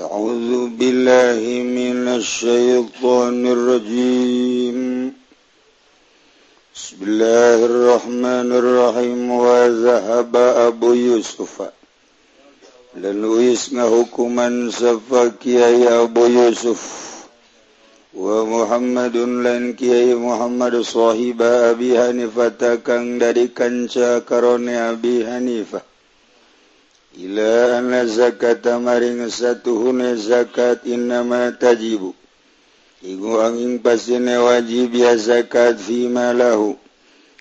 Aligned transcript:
أعوذ 0.00 0.80
بالله 0.80 1.40
من 1.60 2.08
الشيطان 2.08 3.46
الرجيم. 3.46 4.78
بسم 6.76 6.98
الله 7.02 7.58
الرحمن 7.70 8.48
الرحيم. 8.60 9.30
وذهب 9.30 10.36
أبو 10.36 10.92
يوسف. 10.92 11.54
لأنه 12.96 13.52
اسمه 13.52 13.92
كمن 14.16 14.70
سفاك 14.70 15.46
يا 15.46 16.02
أبو 16.02 16.26
يوسف. 16.26 16.80
ومحمد 18.16 19.16
لن 19.16 19.72
كي 19.72 20.14
محمد 20.14 20.80
صاحب 20.80 21.42
أبي 21.42 21.90
حنيفة. 22.00 22.74
كان 22.86 23.18
دري 23.18 23.52
كانشا 23.52 24.18
كروني 24.18 24.76
أبي 24.90 25.26
حنيفة. 25.26 25.89
Iila 27.18 28.06
zakata 28.06 28.78
maring 28.78 29.26
satuhune 29.26 30.14
zakat 30.14 30.86
innama 30.86 31.50
tajibu. 31.58 32.14
Igu 33.02 33.40
angin 33.42 33.82
pasine 33.82 34.38
wajib 34.38 34.94
ya 34.94 35.16
zakat 35.16 35.80
fima 35.80 36.30
lahu 36.30 36.76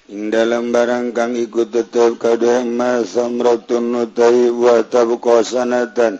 Ing 0.09 0.33
dalam 0.33 0.73
barang 0.73 1.13
kang 1.13 1.37
ikut 1.37 1.69
tetep 1.69 2.17
kada 2.17 2.65
ma 2.65 3.05
samratun 3.05 3.93
nutai 3.93 4.49
wa 4.49 4.81
tabqa 4.81 5.45
sanatan. 5.45 6.17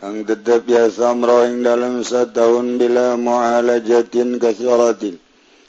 Ang 0.00 0.24
tetep 0.24 0.64
ya 0.64 0.88
samra 0.88 1.44
ing 1.52 1.60
dalam 1.60 2.00
setahun 2.00 2.80
bila 2.80 3.20
mu'alajatin 3.20 4.40
kasaratin 4.40 5.20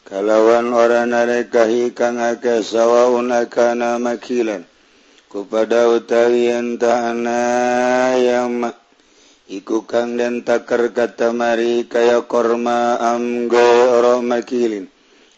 Kalawan 0.08 0.72
orang 0.72 1.12
narekahi 1.12 1.92
kang 1.92 2.24
akeh 2.24 2.64
sawaun 2.64 3.28
akana 3.28 4.00
makilan. 4.00 4.64
kepada 5.34 5.90
utawi 5.90 6.54
entahana 6.54 7.42
yang 8.22 8.70
iku 9.50 9.82
kang 9.82 10.14
dan 10.14 10.46
takar 10.46 10.94
kata 10.94 11.34
mari 11.34 11.90
kaya 11.90 12.22
korma 12.30 13.02
amgo 13.02 13.98
oro 13.98 14.22
makilin. 14.22 14.86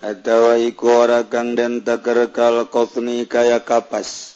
Atau 0.04 0.52
iku 0.60 1.08
ora 1.08 1.24
kang 1.32 1.56
dan 1.56 1.80
takar 1.80 2.28
kal 2.36 2.68
kofni 2.68 3.24
kaya 3.24 3.64
kapas. 3.64 4.36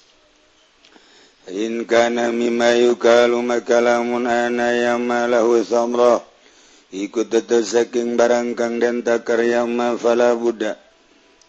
In 1.51 1.83
kana 1.83 2.31
mimma 2.31 2.79
yukalu 2.79 3.43
makalamun 3.43 4.31
ana 4.31 4.71
yang 4.71 5.11
lahu 5.11 5.59
samrah 5.59 6.23
iku 6.87 7.27
tetes 7.27 7.75
saking 7.75 8.15
barang 8.15 8.55
kang 8.55 8.79
dan 8.79 9.03
takar 9.03 9.43
yama 9.43 9.99
fala 9.99 10.39
budak. 10.39 10.88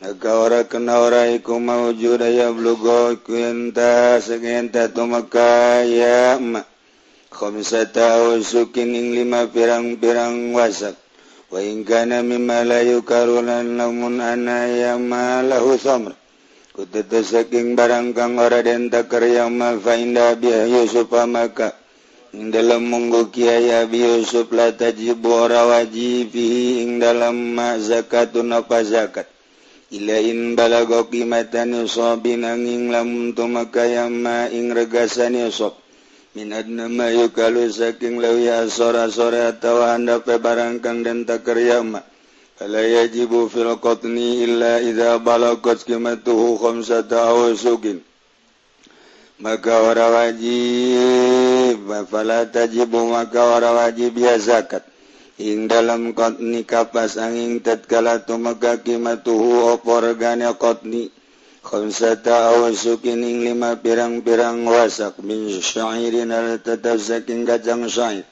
Naga 0.00 0.32
ora 0.32 0.60
kena 0.64 0.96
ora 1.04 1.28
iku 1.28 1.60
mawujud 1.60 2.24
ya 2.24 2.48
blugo 2.56 3.20
kuenta 3.20 4.16
segenta 4.16 4.88
tumaka 4.88 5.84
ya 5.84 6.40
ma 6.40 6.64
khamsata 7.28 8.32
usukin 8.32 8.96
ing 8.96 9.12
lima 9.12 9.44
pirang-pirang 9.52 10.56
wasak. 10.56 10.96
wa 11.52 11.60
in 11.60 11.84
kana 11.84 12.24
mimma 12.24 12.64
la 12.64 12.80
lamun 12.80 14.16
ma 15.04 15.22
lahu 15.44 15.76
samr 15.76 16.16
kutata 16.72 17.20
saking 17.20 17.76
barang 17.76 18.16
kang 18.16 18.40
ora 18.40 18.64
den 18.64 18.88
takarya 18.88 19.52
ma 19.52 19.76
fa 19.76 20.00
inda 20.00 20.32
bi 20.32 20.48
yusuf 20.48 21.12
maka 21.28 21.76
ing 22.32 22.48
dalam 22.48 22.88
munggu 22.88 23.28
kiai 23.28 23.68
abi 23.84 24.00
yusuf 24.00 24.48
la 24.48 24.72
tajibu 24.72 25.28
ora 25.28 25.68
wajib 25.68 26.32
ing 26.32 26.96
dalam 26.96 27.36
ma 27.52 27.76
zakatun 27.76 28.48
apa 28.56 28.80
zakat 28.80 29.28
Ilain 29.90 30.54
balago 30.54 31.10
kimatan 31.10 31.74
yusop 31.74 32.22
binanging 32.22 32.94
lamun 32.94 33.34
tumakaya 33.34 34.06
ma 34.06 34.46
ing 34.46 34.70
regasan 34.70 35.34
yusop. 35.34 35.74
Minad 36.30 36.70
nama 36.70 37.10
yukalu 37.10 37.66
saking 37.66 38.22
lawi 38.22 38.46
asora 38.46 39.10
sore 39.10 39.42
atawa 39.50 39.98
anda 39.98 40.22
pe 40.22 40.38
barangkang 40.38 41.02
dan 41.02 41.26
takarya 41.26 41.82
ma. 41.82 42.06
Fala 42.54 42.86
yajibu 42.86 43.50
fil 43.50 43.66
qatni 43.82 44.46
illa 44.46 44.78
idza 44.78 45.18
balagot 45.18 45.82
kimatuhu 45.82 46.54
khamsata 46.62 47.26
awasukin. 47.34 47.98
Maka 49.42 49.74
ora 49.74 50.06
wajib, 50.06 51.82
fala 52.06 52.46
tajibu 52.46 53.10
maka 53.10 53.42
ora 53.42 53.74
wajib 53.74 54.14
ya 54.14 54.38
zakat. 54.38 54.86
Ing 55.40 55.72
dalam 55.72 56.12
kotni 56.12 56.68
kapas 56.68 57.16
angin 57.16 57.64
tatkala 57.64 58.20
tumaga 58.28 58.76
kimatuhu 58.84 59.72
oporgana 59.72 60.52
kotni 60.52 61.08
khamsata 61.64 62.52
awasukin 62.52 63.24
ing 63.24 63.40
lima 63.48 63.72
pirang-pirang 63.80 64.68
wasak 64.68 65.16
min 65.24 65.48
syairin 65.64 66.28
al 66.28 66.60
saking 67.00 67.48
kacang 67.48 67.88
syair 67.88 68.28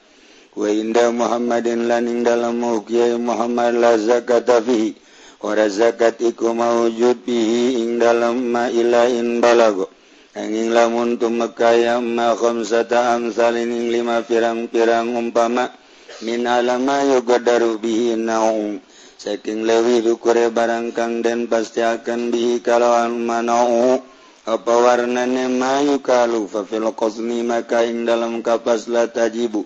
wa 0.53 0.69
inda 0.69 1.09
muhammadin 1.09 1.89
lan 1.89 2.05
ing 2.05 2.21
dalam 2.21 2.61
muhyai 2.61 3.17
muhammad 3.17 3.73
la 3.81 3.97
zakata 3.97 4.61
fihi. 4.61 4.93
Ora 5.41 5.65
zakat 5.65 6.21
iku 6.21 6.53
mawujud 6.53 7.25
bihi 7.25 7.79
ing 7.81 7.97
dalam 7.97 8.53
ma 8.53 8.69
ilain 8.69 9.41
balago. 9.41 9.89
Angin 10.37 10.77
lamun 10.77 11.17
tumakaya 11.17 11.97
ma 11.97 12.37
khamsata 12.37 13.17
amsalin 13.17 13.71
ing 13.73 13.89
lima 13.89 14.21
pirang-pirang 14.21 15.09
umpama 15.17 15.73
Minalama 16.19 16.99
yoga 17.07 17.39
darubihinnaum 17.39 18.83
saking 19.15 19.63
lewi 19.63 20.03
dukure 20.03 20.51
barangkang 20.51 21.23
dan 21.23 21.47
pasti 21.47 21.79
akan 21.79 22.27
bihi 22.27 22.59
kalauan 22.59 23.23
manau 23.23 24.03
apa 24.43 24.73
warnane 24.83 25.47
mayu 25.47 26.03
kalu 26.03 26.43
fa 26.51 26.67
fil 26.67 26.91
qasmi 26.91 27.39
maka 27.47 27.87
ing 27.87 28.03
dalam 28.03 28.43
kapas 28.43 28.91
la 28.91 29.07
tajibu. 29.07 29.63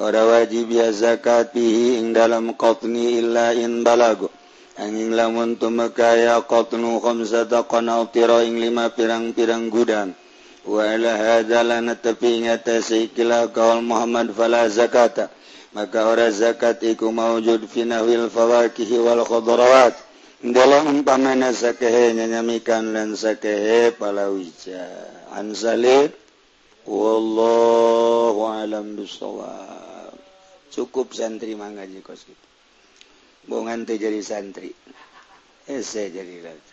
Ora 0.00 0.24
wajib 0.24 0.72
ya 0.72 0.88
zakat 0.88 1.52
bihi 1.52 2.00
ing 2.00 2.16
dalam 2.16 2.56
qatni 2.56 3.20
illa 3.20 3.52
in 3.52 3.84
balago. 3.84 4.32
Angin 4.80 5.12
lamun 5.12 5.60
tumeka 5.60 6.16
ya 6.16 6.40
qatnu 6.40 6.96
khamsata 7.04 7.68
qanautira 7.68 8.40
ing 8.48 8.56
lima 8.56 8.88
pirang-pirang 8.88 9.68
gudang 9.68 10.16
wa 10.64 10.80
ala 10.80 11.12
hadza 11.12 11.60
lana 11.60 11.92
tepi 11.92 12.40
ingatasi 12.40 13.12
kila 13.12 13.52
kaul 13.52 13.84
Muhammad 13.84 14.32
fala 14.32 14.64
zakata. 14.72 15.28
maka 15.72 16.10
ora 16.10 16.30
zakat 16.34 16.82
iku 16.82 17.14
maujud 17.14 17.66
finawil 17.70 18.26
fawakihi 18.26 18.96
wal 18.98 19.22
khodorowat 19.22 19.94
dalam 20.40 21.04
pamana 21.04 21.52
sakehe 21.52 22.16
nyanyamikan 22.16 22.90
lan 22.96 23.12
sakehe 23.14 23.92
palawija 23.94 24.88
ansale 25.36 26.10
wallahu 26.88 28.48
alam 28.48 28.96
bisawab 28.98 30.16
cukup 30.72 31.12
santri 31.12 31.52
mangga 31.58 31.84
kos 32.00 32.24
gitu. 32.24 32.46
Bongan 33.50 33.82
teh 33.82 33.98
jadi 33.98 34.22
santri. 34.22 34.70
Eh, 35.66 35.82
Ese 35.82 36.10
jadi 36.10 36.40
lagi 36.42 36.69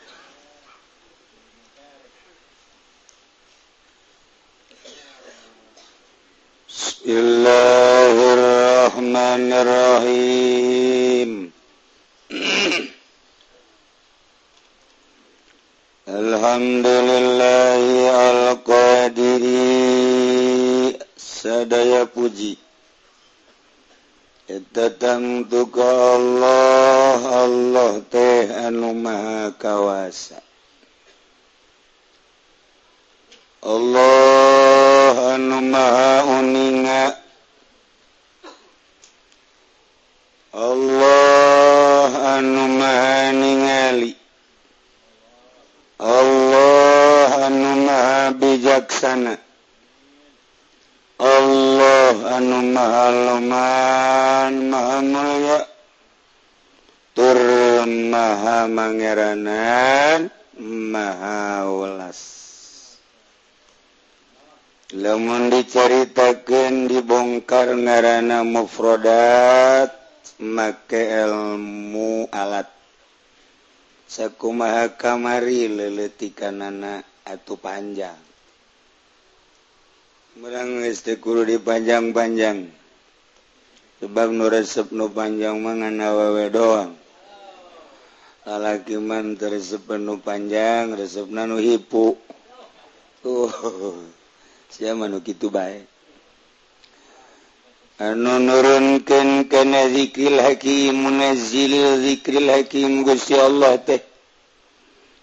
بسم 6.77 7.09
الله 7.09 8.15
الرحمن 8.37 9.45
الرحيم 9.63 11.31
الحمد 16.07 16.87
لله 17.09 17.81
القادر 18.29 19.43
sadaya 21.17 22.05
puji. 22.05 22.61
Datangtu 24.69 25.73
ke 25.73 25.81
Allah. 25.81 27.17
Allah 27.41 27.93
teh 28.05 28.53
anu 28.53 28.93
maha 28.93 29.49
kawasa 29.57 30.45
Allah 33.65 34.36
Allah 35.07 35.39
anu 35.39 35.63
maha 35.71 36.27
uninga 36.27 37.15
Allah 40.51 42.11
anu 42.35 42.63
maha 42.75 43.31
ningali. 43.31 44.11
Allah 45.95 47.31
anu 47.47 47.71
maha 47.87 48.35
bijaksana. 48.35 49.39
Allah 51.23 52.15
anu 52.35 52.57
maha 52.75 53.05
luman 53.15 54.53
maha 54.67 54.97
mulia. 55.07 55.59
Turun 57.15 58.11
maha 58.11 58.67
mangeranan 58.67 60.27
maha 60.59 61.63
ulas 61.63 62.46
lemun 64.97 65.53
diceritakan 65.53 66.89
dibongkar 66.89 67.69
ngaana 67.77 68.41
mufrodat 68.41 69.93
make 70.41 70.97
elmu 70.97 72.25
alat. 72.33 72.65
Sakumaha 74.09 74.97
kamari 74.97 75.69
leletikanana 75.69 77.05
atuh 77.27 77.59
panjang. 77.61 78.17
Merang 80.41 80.81
istikuru 80.85 81.45
dipanjang-panjang. 81.45 82.69
Sebab 83.97 84.29
nu 84.29 84.45
resep 84.49 84.93
nu 84.93 85.09
panjang 85.09 85.57
mangan 85.61 85.97
awewe 85.97 86.45
doang. 86.53 86.93
Lalaki 88.45 88.97
resep 89.01 89.33
teresep 89.35 89.85
nu 89.97 90.21
panjang 90.21 90.93
resep 90.93 91.25
nu 91.29 91.57
hipu. 91.57 92.17
Tuh 93.25 93.49
gitu 95.23 95.47
baik. 95.49 95.87
Nurunkan 97.97 99.49
kana 99.49 99.89
zikril 99.89 100.37
Hakim 100.37 101.01
munazzil 101.01 101.97
zikril 102.05 102.45
Hakim 102.45 103.01
gusti 103.01 103.33
Allah 103.33 103.81
teh. 103.81 104.01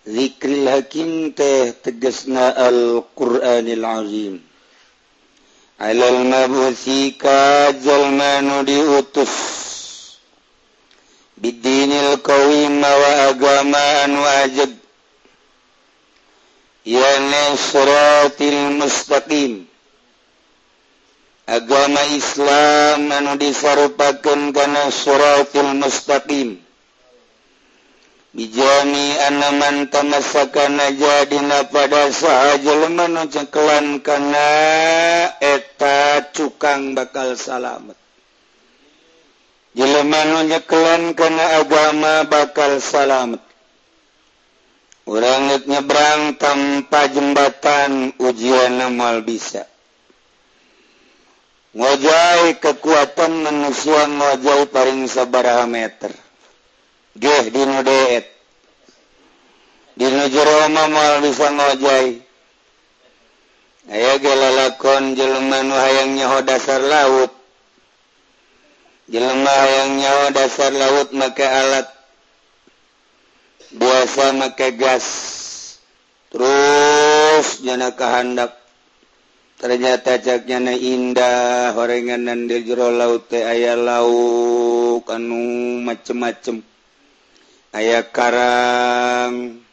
Zikril 0.03 0.67
Hakim 0.67 1.31
teh 1.39 1.71
tegesna 1.79 2.51
Alquranil 2.51 3.85
Azim. 3.87 4.43
Almalma 5.79 6.51
diutus. 8.67 9.35
Bidinil 11.39 12.19
wa 12.23 12.71
mawa 12.71 13.11
agamaan 13.31 14.13
wajib 14.19 14.84
yani 16.85 17.57
suratil 17.57 18.77
mustaqim. 18.81 19.65
Agama 21.49 22.01
Islam 22.17 23.13
anu 23.13 23.37
disarupakeun 23.41 24.53
kana 24.53 24.89
suratil 24.93 25.73
mustaqim. 25.81 26.65
Bijami 28.35 29.15
anaman 29.31 29.59
man 29.63 29.77
tamassaka 29.95 30.67
pada 31.71 32.11
sahaja 32.11 32.59
jelema 32.59 33.07
nu 33.07 33.31
cengkelan 33.31 34.03
kana 34.03 34.49
eta 35.39 36.19
cukang 36.35 36.99
bakal 36.99 37.39
salamet. 37.39 37.95
Jelema 39.79 40.25
nu 40.27 40.51
nyekelan 40.51 41.15
kana 41.15 41.63
agama 41.63 42.27
bakal 42.27 42.83
salamet. 42.83 43.54
orangnya 45.05 45.61
nyebrang 45.69 46.41
tanpa 46.41 47.13
jembatan 47.13 48.17
ujian 48.17 48.81
amal 48.81 49.21
bisa. 49.21 49.69
Ngojai 51.75 52.63
kekuatan 52.63 53.43
manusia 53.45 54.07
ngojai 54.07 54.71
paling 54.71 55.11
sabaraha 55.11 55.67
meter. 55.67 56.15
Geh 57.19 57.51
dino 57.51 57.83
deet. 57.83 58.27
Dino 59.95 60.27
jero 60.31 60.67
mal 60.71 61.23
bisa 61.23 61.51
ngojai. 61.51 62.23
Aya 63.85 64.17
gelalakon 64.17 65.13
jelema 65.15 65.61
nu 65.63 65.75
hayang 65.77 66.17
nyaho 66.17 66.41
dasar 66.43 66.81
laut. 66.81 67.31
Jelema 69.11 69.51
hayang 69.53 70.01
nyaho 70.01 70.25
dasar 70.33 70.73
laut 70.73 71.13
make 71.13 71.45
alat 71.45 71.94
buasa 73.75 74.31
make 74.35 74.79
gas 74.79 75.07
terus 76.31 77.63
nyana 77.63 77.95
kehandap 77.95 78.65
ternyata 79.65 80.21
caknyana 80.21 80.77
indah. 80.77 81.73
Horengan 81.73 82.45
di 82.45 82.61
jero 82.69 82.93
laut 82.93 83.33
teh 83.33 83.41
aya 83.41 83.73
lauk 83.73 85.09
anu 85.09 85.81
macem-macem. 85.81 86.61
Aya 87.73 88.05
karang. 88.13 89.65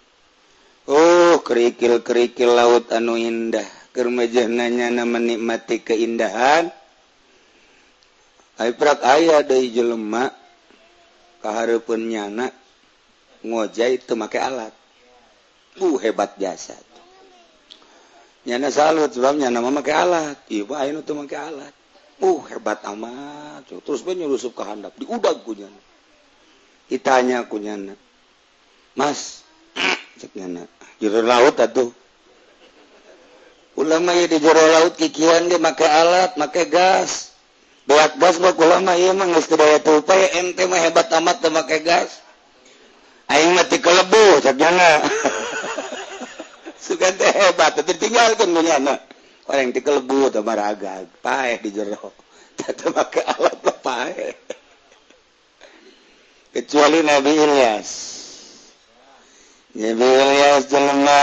Oh 0.88 1.44
kerikil-kerikil 1.44 2.56
laut 2.56 2.88
anu 2.96 3.20
indah. 3.20 3.68
Kermejahna 3.92 4.72
nyana 4.72 5.04
menikmati 5.04 5.84
keindahan. 5.84 6.72
Ay 8.56 8.72
prak 8.78 9.04
aya 9.04 9.44
dari 9.44 9.76
jelemak 9.76 10.32
kaharupun 11.44 12.08
nyana. 12.08 12.61
Ngoja 13.42 13.90
itu 13.90 14.14
make 14.18 14.38
alat. 14.38 14.74
Uh 15.80 15.96
hebat 15.98 16.36
jasa 16.36 16.76
nyana 18.42 18.74
salut 18.74 19.14
sebabnya 19.14 19.54
nama 19.54 19.70
make 19.70 19.94
alat. 19.94 20.38
Ibu 20.50 20.74
itu 20.74 21.14
make 21.14 21.38
alat. 21.38 21.74
Uh 22.22 22.42
hebat 22.50 22.82
amat. 22.90 23.70
Terus 23.70 24.02
nyurusup 24.06 24.58
kehendap 24.58 24.94
di 24.98 25.06
udah 25.06 25.38
punya 25.42 25.70
ditanya 26.92 27.48
kunyana 27.48 27.96
Mas 29.00 29.48
cek 30.20 30.36
jero 31.00 31.22
laut 31.24 31.56
atuh. 31.56 31.90
Ulama 33.80 34.12
ya 34.12 34.28
di 34.28 34.38
jero 34.44 34.60
laut 34.60 35.00
kikian 35.00 35.48
dia 35.48 35.58
make 35.58 35.88
alat 35.88 36.36
make 36.36 36.68
gas. 36.68 37.32
Buat 37.88 38.20
gas 38.22 38.38
buat 38.38 38.60
ulama 38.60 38.94
iya 38.94 39.16
mah 39.16 39.26
geus 39.34 39.50
daya 39.50 39.82
tupai 39.82 40.38
ente 40.38 40.68
mah 40.70 40.78
hebat 40.78 41.10
amat 41.18 41.42
teu 41.42 41.50
make 41.50 41.82
gas 41.82 42.22
Aing 43.32 43.56
mati 43.56 43.80
kelebu 43.80 44.44
sarjana. 44.44 45.08
Sugan 46.84 47.16
teh 47.16 47.32
hebat, 47.32 47.80
ditinggalkan 47.80 48.52
munyana. 48.52 49.00
Orang 49.48 49.72
ti 49.72 49.80
kelebu 49.80 50.28
teu 50.34 50.44
maragag, 50.44 51.08
paeh 51.24 51.56
di 51.64 51.72
jero. 51.72 52.12
Tata 52.60 52.92
make 52.92 53.24
alat 53.24 53.58
mah 53.64 53.78
paeh. 53.80 54.36
Kecuali 56.52 57.00
Nabi 57.00 57.32
Ilyas. 57.32 57.90
Nabi 59.80 60.08
Ilyas 60.08 60.68
jelema 60.68 61.22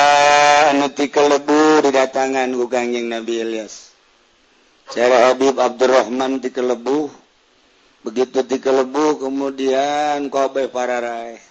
anu 0.72 0.88
ti 0.96 1.12
kelebu 1.12 1.84
didatangan 1.84 2.48
ku 2.56 2.64
Kangjeng 2.72 3.12
Nabi 3.12 3.44
Ilyas. 3.44 3.92
Cara 4.88 5.28
Habib 5.28 5.60
Abdurrahman 5.60 6.40
ti 6.40 6.48
kelebu. 6.48 7.12
Begitu 8.08 8.40
ti 8.48 8.56
kelebu 8.56 9.20
kemudian 9.20 10.32
Kobe 10.32 10.72
Pararai. 10.72 11.47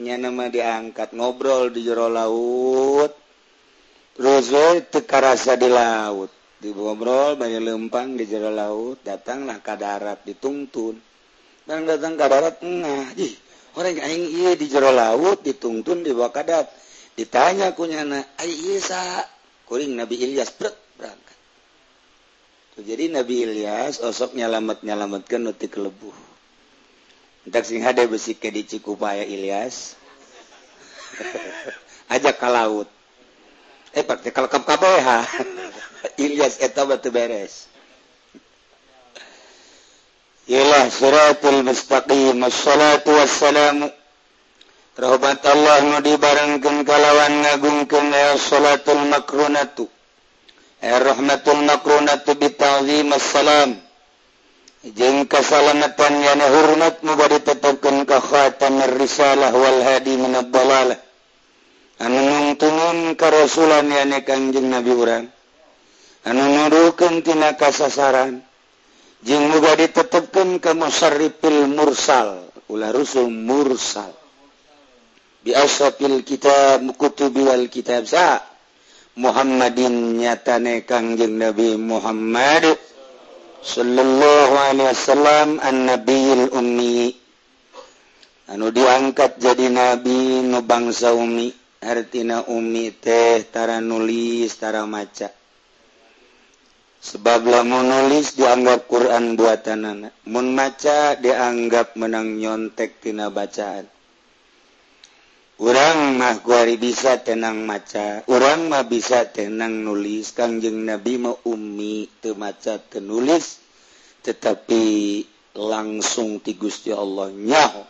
nama 0.00 0.48
diangkat 0.48 1.12
ngobrol 1.12 1.68
di 1.68 1.84
jero 1.84 2.08
laut. 2.08 3.12
Rozo 4.16 4.80
tekarasa 4.88 5.56
di 5.60 5.68
laut. 5.68 6.32
Digobrol 6.60 7.40
banyak 7.40 7.60
lempang 7.64 8.20
di 8.20 8.28
jero 8.28 8.52
laut 8.52 9.00
datanglah 9.00 9.64
ke 9.64 9.74
darat 9.80 10.20
dituntun 10.28 10.92
dan 11.64 11.88
datang 11.88 12.20
ke 12.20 12.26
darat 12.28 12.60
nah 12.60 13.08
ih 13.16 13.32
orang 13.80 13.96
aing 13.96 14.28
iya 14.28 14.52
di 14.60 14.68
jero 14.68 14.92
laut 14.92 15.40
dituntun 15.40 16.04
di 16.04 16.12
bawah 16.12 16.28
kadat 16.28 16.68
ditanya 17.16 17.72
kunyana 17.72 18.20
ai 18.36 18.52
iya 18.52 19.24
kuring 19.70 19.94
Nabi 19.94 20.18
Ilyas 20.18 20.50
bret 20.50 20.74
berangkat. 20.98 21.38
Tuh, 22.74 22.82
jadi 22.82 23.06
Nabi 23.06 23.46
Ilyas 23.46 24.02
osok 24.02 24.34
nyalamat 24.34 24.82
nyalamatkan 24.82 25.46
nuti 25.46 25.70
kelebuh. 25.70 26.29
sing 27.64 27.80
besi 28.10 28.36
ke 28.36 28.52
di 28.52 28.68
Cikupaya 28.68 29.24
Ilyas. 29.24 29.96
Ajak 32.14 32.36
ke 32.36 32.48
laut. 32.50 32.88
Eh 33.96 34.04
praktikal 34.04 34.46
KKBH 34.46 35.08
Ilyas 36.24 36.60
eh, 36.60 36.68
eta 36.68 36.84
batu 36.84 37.08
beres. 37.08 37.66
Ilah 40.50 40.90
suratul 40.90 41.62
mustaqim. 41.62 42.36
Assalatu 42.42 43.14
wassalamu. 43.14 43.88
Rahmat 45.00 45.40
Allah 45.48 45.80
nu 45.86 45.96
dibarengkeun 46.04 46.84
kalawan 46.84 47.40
ngagungkeun 47.40 48.12
ya 48.12 48.36
salatul 48.36 49.00
makrunatu 49.08 49.88
ya 50.80 50.96
eh, 50.96 51.00
rahmatul 51.00 51.60
makrunatu 51.64 52.36
bita'zim 52.40 53.12
assalam. 53.12 53.76
Jeng 54.80 55.28
kasalamatan 55.28 56.24
yana 56.24 56.48
hurmat 56.48 57.04
muga 57.04 57.28
ditetapkan 57.28 58.08
ka 58.08 58.16
khataman 58.16 58.96
risalah 58.96 59.52
wal 59.52 59.84
hadi 59.84 60.16
min 60.16 60.32
ad-dalalah. 60.32 60.96
Anu 62.00 62.16
nungtungun 62.16 63.12
ka 63.12 63.28
rasulan 63.28 63.92
yana 63.92 64.24
kanjeng 64.24 64.72
Nabi 64.72 64.92
urang. 64.96 65.28
Anu 66.24 66.42
nuduhkeun 66.48 67.20
tina 67.20 67.60
kasasaran. 67.60 68.40
Jeng 69.20 69.52
muga 69.52 69.76
ditetapkan 69.76 70.56
ka 70.64 70.72
musarrifil 70.72 71.68
mursal. 71.68 72.48
Ulah 72.72 72.88
rusul 72.96 73.28
mursal. 73.28 74.16
Bi 75.44 75.52
asrafil 75.52 76.24
kitab 76.24 76.80
kutubi 76.96 77.44
wal 77.44 77.68
kitab 77.68 78.08
sa. 78.08 78.40
Muhammadin 79.20 80.16
nyatane 80.16 80.88
kangjeng 80.88 81.36
Nabi 81.36 81.76
Muhammad. 81.76 82.80
sallallahu 83.62 84.54
alaihi 84.56 84.88
Wasallam 84.90 85.48
an 85.60 85.86
Ummi. 86.52 87.16
Anu 88.50 88.74
diangkat 88.74 89.38
jadi 89.38 89.70
nabi 89.70 90.42
nu 90.42 90.58
bangsa 90.66 91.14
ummi. 91.14 91.54
Artina 91.80 92.44
tara 93.48 93.80
nulis 93.80 94.52
tara 94.58 94.84
maca. 94.84 95.30
Sebablah 97.00 97.64
menulis 97.64 98.36
dianggap 98.36 98.84
Quran 98.84 99.32
buatan 99.38 99.88
anak 99.88 100.12
maca 100.28 101.16
dianggap 101.16 101.96
menang 101.96 102.36
nyontektina 102.36 103.32
bacaan. 103.32 103.88
orang 105.60 106.16
mah 106.16 106.40
guari 106.40 106.80
bisa 106.80 107.20
tenang 107.20 107.68
maca 107.68 108.24
orang 108.32 108.72
mah 108.72 108.88
bisa 108.88 109.28
tenang 109.28 109.84
nulis. 109.84 110.32
Kangjeng 110.32 110.88
Nabi 110.88 111.20
mau 111.20 111.36
Umi 111.44 112.08
temaca 112.24 112.80
tenulis 112.80 113.60
tetapi 114.24 114.84
langsung 115.56 116.40
ti 116.40 116.56
Gusti 116.56 116.88
Allah 116.92 117.28
nyaho. 117.28 117.84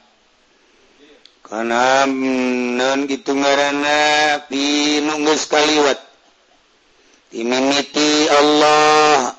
Karena 1.47 2.07
mm, 2.07 2.79
non 2.79 2.99
gitu 3.11 3.35
ngarana 3.35 3.99
pinunggus 4.47 5.51
kaliwat. 5.51 5.99
Dimimiti 7.31 8.27
Allah 8.31 9.35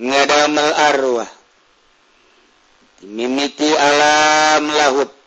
ngadamel 0.00 0.70
arwah. 0.92 1.30
Dimimiti 3.00 3.68
alam 3.76 4.68
laut 4.72 5.17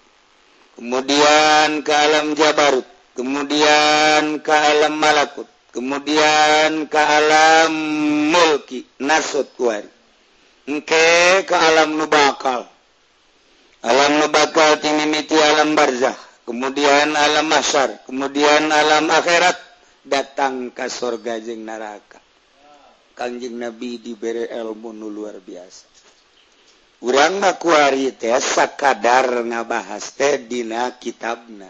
kemudian 0.81 1.85
ke 1.85 1.93
alam 1.93 2.33
Jabarut 2.33 2.89
kemudian 3.13 4.41
ke 4.41 4.50
alam 4.50 4.97
malakut 4.97 5.45
kemudian 5.69 6.89
ke 6.89 6.97
alam 6.97 7.69
mulki 8.33 8.89
nasut 8.97 9.45
kuari 9.53 10.01
engke 10.65 11.43
ke 11.45 11.55
alam 11.57 12.00
nubakal. 12.00 12.69
Alam 13.81 14.21
nubakal 14.21 14.77
timimiti 14.77 15.33
alam 15.38 15.73
barzah 15.73 16.13
kemudian 16.50 17.13
alam 17.17 17.45
masyar 17.50 18.01
kemudian 18.05 18.69
alam 18.69 19.09
akhirat 19.09 19.57
datang 20.01 20.69
ke 20.73 20.85
surga 20.89 21.41
jeng 21.41 21.65
neraka. 21.65 22.17
Kanjeng 23.17 23.57
nabi 23.59 24.01
diberi 24.01 24.50
ilmu 24.50 24.97
nu 24.97 25.13
luar 25.13 25.38
biasa. 25.38 25.90
urang 27.01 27.41
makuari 27.41 28.13
teh 28.13 28.34
sakadar 28.38 29.41
ngabahas 29.46 30.13
teh 30.13 30.38
dina 30.41 30.93
kitabna. 31.01 31.70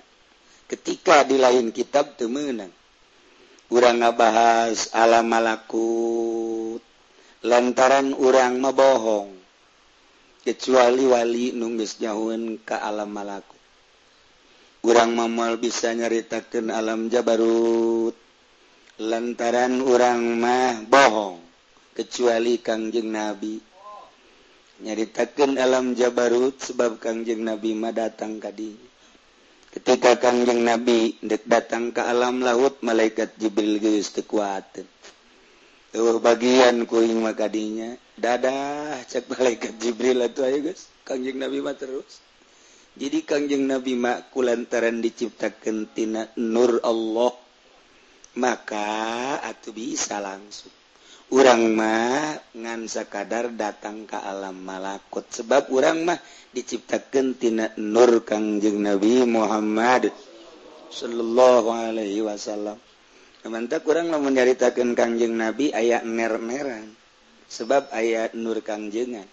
Ketika 0.67 1.27
di 1.27 1.35
lain 1.35 1.71
kitab 1.75 2.15
temenang 2.15 2.71
urang 3.71 4.03
ngabahas 4.03 4.91
alam 4.95 5.27
malakut 5.31 6.83
lantaran 7.43 8.11
urang 8.15 8.59
mebohong 8.59 9.31
kecuali 10.43 11.07
wali 11.07 11.45
nunggis 11.55 11.97
jauhan 12.01 12.59
ke 12.61 12.75
alam 12.75 13.09
malakut. 13.09 13.59
Urang 14.81 15.13
mamal 15.13 15.61
bisa 15.61 15.93
nyaritakan 15.93 16.73
alam 16.73 17.05
jabarut. 17.07 18.17
Lantaran 19.01 19.81
urang 19.81 20.37
mah 20.41 20.81
bohong 20.85 21.37
kecuali 21.93 22.57
kangjeng 22.61 23.13
nabi. 23.13 23.70
nyaritakan 24.81 25.61
alam 25.61 25.93
Jabarut 25.93 26.57
sebab 26.57 26.97
Kangjeng 26.97 27.45
Nabi 27.45 27.77
mah 27.77 27.93
datang 27.93 28.41
tadi 28.41 28.73
ketika 29.71 30.17
Kangjeng 30.17 30.65
Nabi 30.65 31.21
dek 31.21 31.45
datang 31.45 31.93
ke 31.93 32.01
alam 32.01 32.41
laut 32.41 32.81
malaikat 32.81 33.37
Jibril 33.37 33.77
geus 33.77 34.11
teu 34.11 34.25
kuat 34.25 34.81
tuh 35.91 36.17
bagian 36.19 36.89
kuing 36.89 37.21
mah 37.21 37.37
dadah 38.17 38.99
cek 39.05 39.29
malaikat 39.31 39.77
Jibril 39.77 40.25
atuh 40.25 40.49
ayo 40.49 40.65
guys 40.65 40.91
Kangjeng 41.11 41.43
Nabi 41.43 41.59
mah 41.59 41.75
terus. 41.75 42.21
Jadi 42.95 43.23
Kangjeng 43.27 43.67
Nabi 43.67 43.99
mah 43.99 44.31
kulantaran 44.31 45.03
diciptakan 45.03 45.91
tina 45.91 46.27
nur 46.39 46.79
Allah 46.83 47.35
maka 48.39 49.39
atuh 49.43 49.75
bisa 49.75 50.23
langsung. 50.23 50.80
urang 51.31 51.71
mah 51.71 52.35
ngan 52.51 52.91
sakadar 52.91 53.55
datang 53.55 54.03
ke 54.03 54.19
alam 54.19 54.59
malakut. 54.59 55.23
Sebab 55.31 55.71
urang 55.71 56.03
mah 56.03 56.19
diciptakantina 56.51 57.79
Nur 57.79 58.27
Kangjeng 58.27 58.83
Nabi 58.83 59.23
Muhammad 59.23 60.11
Shallallahu 60.91 61.71
Alaihi 61.71 62.19
Wasallam. 62.19 62.75
Mantap 63.47 63.87
kurang 63.87 64.11
menceritakan 64.11 64.93
Kangjeng 64.93 65.33
Nabi 65.33 65.73
ayaah 65.73 66.05
mermeran 66.05 66.93
sebab 67.49 67.89
ayat 67.89 68.37
Nur 68.37 68.61
Kangjengan 68.61 69.25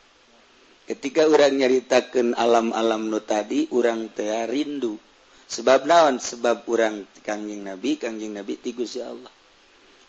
ketika 0.88 1.28
orang 1.28 1.60
nyaritakan 1.60 2.32
alam-alam 2.32 3.12
Nu 3.12 3.20
tadi 3.20 3.68
urang 3.76 4.08
teh 4.08 4.32
rindu. 4.48 4.96
Sebab 5.48 5.88
naon? 5.88 6.20
Sebab 6.20 6.68
orang 6.68 7.04
Kangjeng 7.20 7.64
Nabi 7.68 8.00
Kangjeng 8.00 8.36
Nabi 8.36 8.56
tigus 8.56 8.96
ya 8.96 9.12
Allah. 9.12 9.37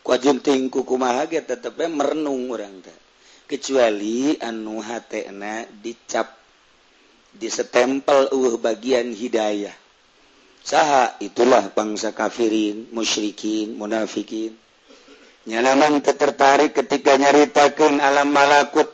wajunting 0.09 0.73
kukumahaget 0.73 1.45
tetapnya 1.45 1.85
merenung 1.93 2.49
orang 2.49 2.81
teh. 2.81 2.97
Kecuali 3.45 4.33
anu 4.41 4.81
hatena 4.81 5.65
dicap 5.69 6.33
disetempel 7.37 8.33
uh 8.33 8.57
bagian 8.57 9.13
hidayah. 9.13 9.73
Saha 10.65 11.17
itulah 11.21 11.69
bangsa 11.73 12.13
kafirin 12.13 12.89
musyrikin 12.93 13.77
munafikin. 13.77 14.57
Nyanaman 15.49 16.01
tertarik 16.01 16.73
ketika 16.77 17.17
nyaritakan 17.17 18.01
alam 18.01 18.29
malakut 18.29 18.89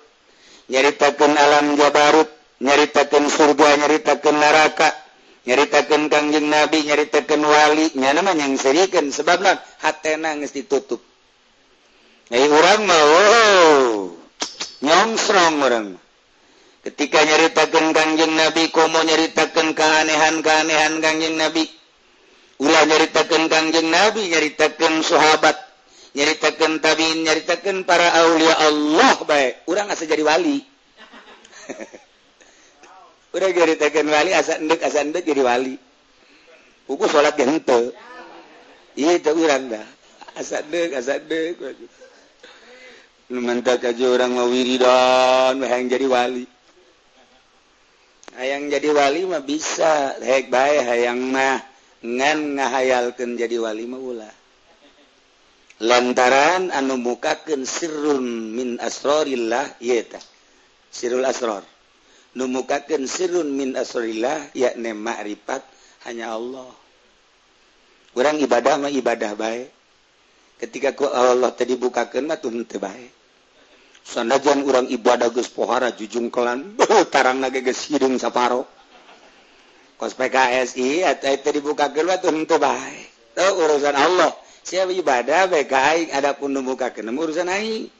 nyaritakan 0.71 1.35
alam 1.35 1.75
jabarut 1.75 2.29
nyaritakan 2.63 3.27
surga 3.27 3.67
nyaritakan 3.87 4.35
neraka. 4.39 5.04
nyaritakan 5.45 6.09
Kangjeng 6.09 6.49
Nabi 6.49 6.83
nyaritakan 6.89 7.41
walinya 7.45 8.09
namanya 8.17 8.49
yang 8.49 8.57
serikan 8.57 9.13
sebab 9.13 9.45
nah 9.45 9.57
hatena 9.81 10.33
geus 10.41 10.51
ditutup. 10.57 10.99
Nyai 12.33 12.49
orang 12.49 12.81
mau 12.89 13.09
oh, 13.13 14.17
nyongsrong 14.81 15.55
orang. 15.61 15.87
Ketika 16.81 17.21
nyaritakan 17.21 17.93
Kangjeng 17.93 18.33
Nabi 18.33 18.73
komo 18.73 19.01
nyaritakan 19.05 19.77
keanehan-keanehan 19.77 21.01
Kangjeng 21.01 21.37
Nabi. 21.37 21.69
Ulah 22.61 22.83
nyaritakan 22.89 23.45
Kangjeng 23.45 23.89
Nabi 23.93 24.33
nyaritakan 24.33 25.05
sahabat 25.05 25.57
nyaritakan 26.15 26.79
tabiin 26.79 27.27
nyaritakan 27.27 27.83
para 27.83 28.09
aulia 28.23 28.55
Allah 28.57 29.15
baik. 29.21 29.67
Urang 29.69 29.91
asa 29.93 30.07
jadi 30.09 30.23
wali. 30.25 30.63
udah 33.35 33.51
jaritakan 33.51 34.07
wali 34.07 34.31
asa 34.31 34.63
endek 34.63 34.79
asa 34.79 35.03
endek 35.03 35.27
jadi 35.27 35.43
wali. 35.43 35.75
Uku 36.87 37.03
sholat 37.11 37.35
gente 37.35 37.91
iya 38.95 39.19
itu 39.19 39.31
urang 39.35 39.67
dah. 39.67 39.83
Asa 40.39 40.63
endek 40.63 40.95
asa 40.95 41.19
endek 41.19 41.59
lu 43.27 43.41
mantap 43.43 43.81
aja 43.83 44.05
orang 44.07 44.31
mau 44.31 44.47
wiridan 44.47 45.59
hayang 45.59 45.91
jadi 45.91 46.07
wali. 46.07 46.45
Hayang 48.39 48.71
jadi 48.71 48.89
wali 48.95 49.27
mah 49.27 49.43
bisa. 49.43 50.15
Hek 50.23 50.47
bae 50.47 50.79
hayang 50.79 51.19
mah 51.19 51.59
ngan 52.05 52.55
ngahayalkan 52.55 53.35
jadi 53.35 53.59
wali 53.59 53.83
mah 53.83 53.99
ulah. 53.99 54.33
Lantaran 55.83 56.71
anu 56.71 56.95
mukakeun 56.95 57.67
sirrun 57.67 58.55
min 58.55 58.79
asrorillah 58.79 59.75
yeta 59.83 60.23
sirul 60.87 61.27
asror. 61.27 61.74
mukakan 62.35 63.07
sirun 63.07 63.47
min 63.55 63.79
asrillah 63.79 64.51
yakni 64.51 64.91
ma'rifat 64.91 65.63
hanya 66.03 66.35
Allah. 66.35 66.67
Kurang 68.11 68.43
ibadah 68.43 68.75
mah 68.79 68.91
ibadah 68.91 69.35
baik 69.39 69.71
ketika 70.59 70.95
ku 70.95 71.07
Allah 71.07 71.51
tadi 71.55 71.75
bukakan 71.79 72.31
mah 72.31 72.39
tuh 72.39 72.51
baik 72.79 73.11
sanajan 74.05 74.63
orang 74.63 74.87
ibadah 74.87 75.31
geus 75.31 75.51
pohara 75.51 75.91
jujung 75.95 76.31
kelan 76.31 76.75
tarang 77.13 77.39
lagi 77.39 77.63
geus 77.63 77.87
hidung 77.87 78.19
saparo. 78.19 78.67
Kos 79.95 80.11
PKSI 80.11 81.07
atau 81.07 81.31
tadi 81.39 81.63
bukakan 81.63 82.03
mah 82.03 82.19
tuh 82.19 82.59
baik 82.59 83.15
itu 83.35 83.43
urusan 83.43 83.95
Allah. 83.95 84.31
Siapa 84.63 84.95
ibadah 84.95 85.51
baik 85.51 85.69
aing 85.75 86.09
adapun 86.15 86.55
nu 86.55 86.63
bukakeun 86.63 87.11
urusan 87.11 87.51
aing. 87.51 87.91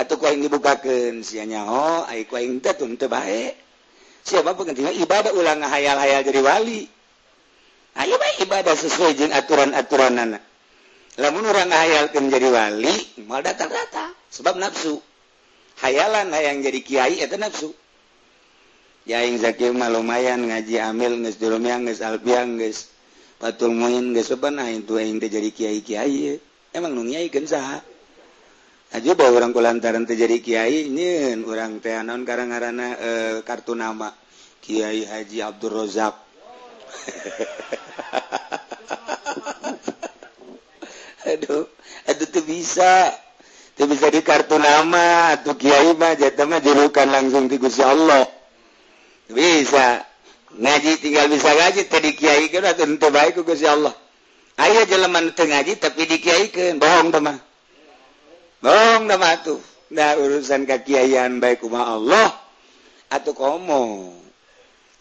Oh, 0.00 0.08
ah, 0.08 0.16
atau 0.16 0.32
yang 0.32 0.40
dibukakan 0.40 1.20
sinya 1.20 1.60
oh 1.68 2.08
kuing 2.08 2.64
tetun 2.64 2.96
terbaik 2.96 3.52
siapa 4.24 4.56
pentingnya 4.56 4.96
ibadah 4.96 5.28
ulang 5.36 5.60
hayal-hayal 5.60 6.24
jadi 6.24 6.40
wali 6.40 6.88
ayo 8.00 8.16
baik 8.16 8.48
ibadah 8.48 8.72
sesuai 8.80 9.12
jeng 9.20 9.28
aturan-aturan 9.28 10.16
anak 10.16 10.40
lamun 11.20 11.44
orang 11.44 11.68
ngahayalkeun 11.68 12.32
jadi 12.32 12.48
wali 12.48 12.96
mal 13.28 13.44
datang 13.44 13.68
rata 13.68 14.16
sebab 14.32 14.56
nafsu 14.56 15.04
hayalan 15.84 16.32
hayang 16.32 16.64
jadi 16.64 16.80
kiai 16.80 17.20
itu 17.20 17.36
nafsu 17.36 17.76
yaing 19.04 19.36
zakir 19.36 19.76
mah 19.76 19.92
lumayan 19.92 20.48
ngaji 20.48 20.80
amil 20.80 21.12
nges 21.20 21.36
dulumiang 21.36 21.84
nges 21.84 22.00
albiang 22.00 22.56
nges 22.56 22.88
patul 23.36 23.76
muin 23.76 24.16
nges 24.16 24.32
nah 24.48 24.68
itu 24.68 24.96
yang 24.96 25.20
jadi 25.20 25.52
kiai-kiai. 25.52 26.40
Emang 26.70 26.94
nungyai 26.94 27.28
kensaha 27.28 27.82
aja 28.90 29.14
bahwa 29.14 29.38
orang 29.38 29.54
kulantaran 29.54 30.02
terjadi 30.02 30.42
Kyai 30.42 30.90
nyin 30.90 31.46
orang 31.46 31.78
teanon 31.78 32.26
karangarana 32.26 32.98
e, 32.98 33.10
kartu 33.46 33.78
nama. 33.78 34.10
Kiai 34.60 35.08
Haji 35.08 35.40
Abdul 35.40 35.72
Rozak 35.72 36.12
aduh 41.32 41.64
aduh 42.06 42.28
tuh 42.28 42.44
bisa. 42.44 43.08
Tuh 43.78 43.86
bisa 43.88 44.12
di 44.12 44.20
kartu 44.20 44.60
nama 44.60 45.32
tuh 45.40 45.56
Kiai 45.56 45.96
mah 45.96 46.12
jatah 46.18 46.44
mah 46.44 46.60
jerukan 46.60 47.08
langsung 47.08 47.48
di 47.48 47.56
Gusti 47.56 47.80
Allah. 47.80 48.28
Bisa. 49.30 50.04
Ngaji 50.50 50.98
tinggal 51.00 51.30
bisa 51.32 51.48
ngaji 51.54 51.88
tadi 51.88 52.12
Kiai 52.12 52.52
kan 52.52 52.68
tentu 52.76 53.08
baik 53.08 53.40
Gusti 53.40 53.64
Allah. 53.64 53.96
Ayah 54.60 54.84
jalan 54.84 55.32
ngaji 55.32 55.80
tapi 55.80 56.04
dikiaikan 56.04 56.76
bohong 56.76 57.16
teman 57.16 57.40
dong 58.60 59.08
tuh 59.44 59.60
nah 59.90 60.14
urusan 60.14 60.64
kekiaian 60.64 61.42
baik 61.42 61.66
uma 61.66 61.90
Allah. 61.90 62.30
Atau 63.10 63.34
komo 63.34 64.14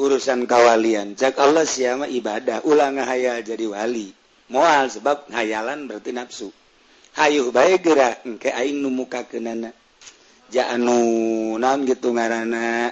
urusan 0.02 0.50
kawalian. 0.50 1.14
Cak 1.14 1.38
Allah 1.38 1.68
siapa 1.68 2.10
ibadah. 2.10 2.66
Ulang 2.66 2.98
hayal 2.98 3.46
jadi 3.46 3.70
wali. 3.70 4.10
Moal 4.50 4.90
sebab 4.90 5.30
hayalan 5.30 5.86
berarti 5.86 6.10
nafsu. 6.10 6.50
Hayuh 7.20 7.54
baik 7.54 7.86
gerak 7.86 8.26
engke 8.26 8.50
aing 8.50 8.82
nu 8.82 8.90
muka 8.90 9.30
kenana. 9.30 9.70
Jaanu 10.50 11.54
naon 11.62 11.86
gitu 11.86 12.16
ngarana. 12.18 12.90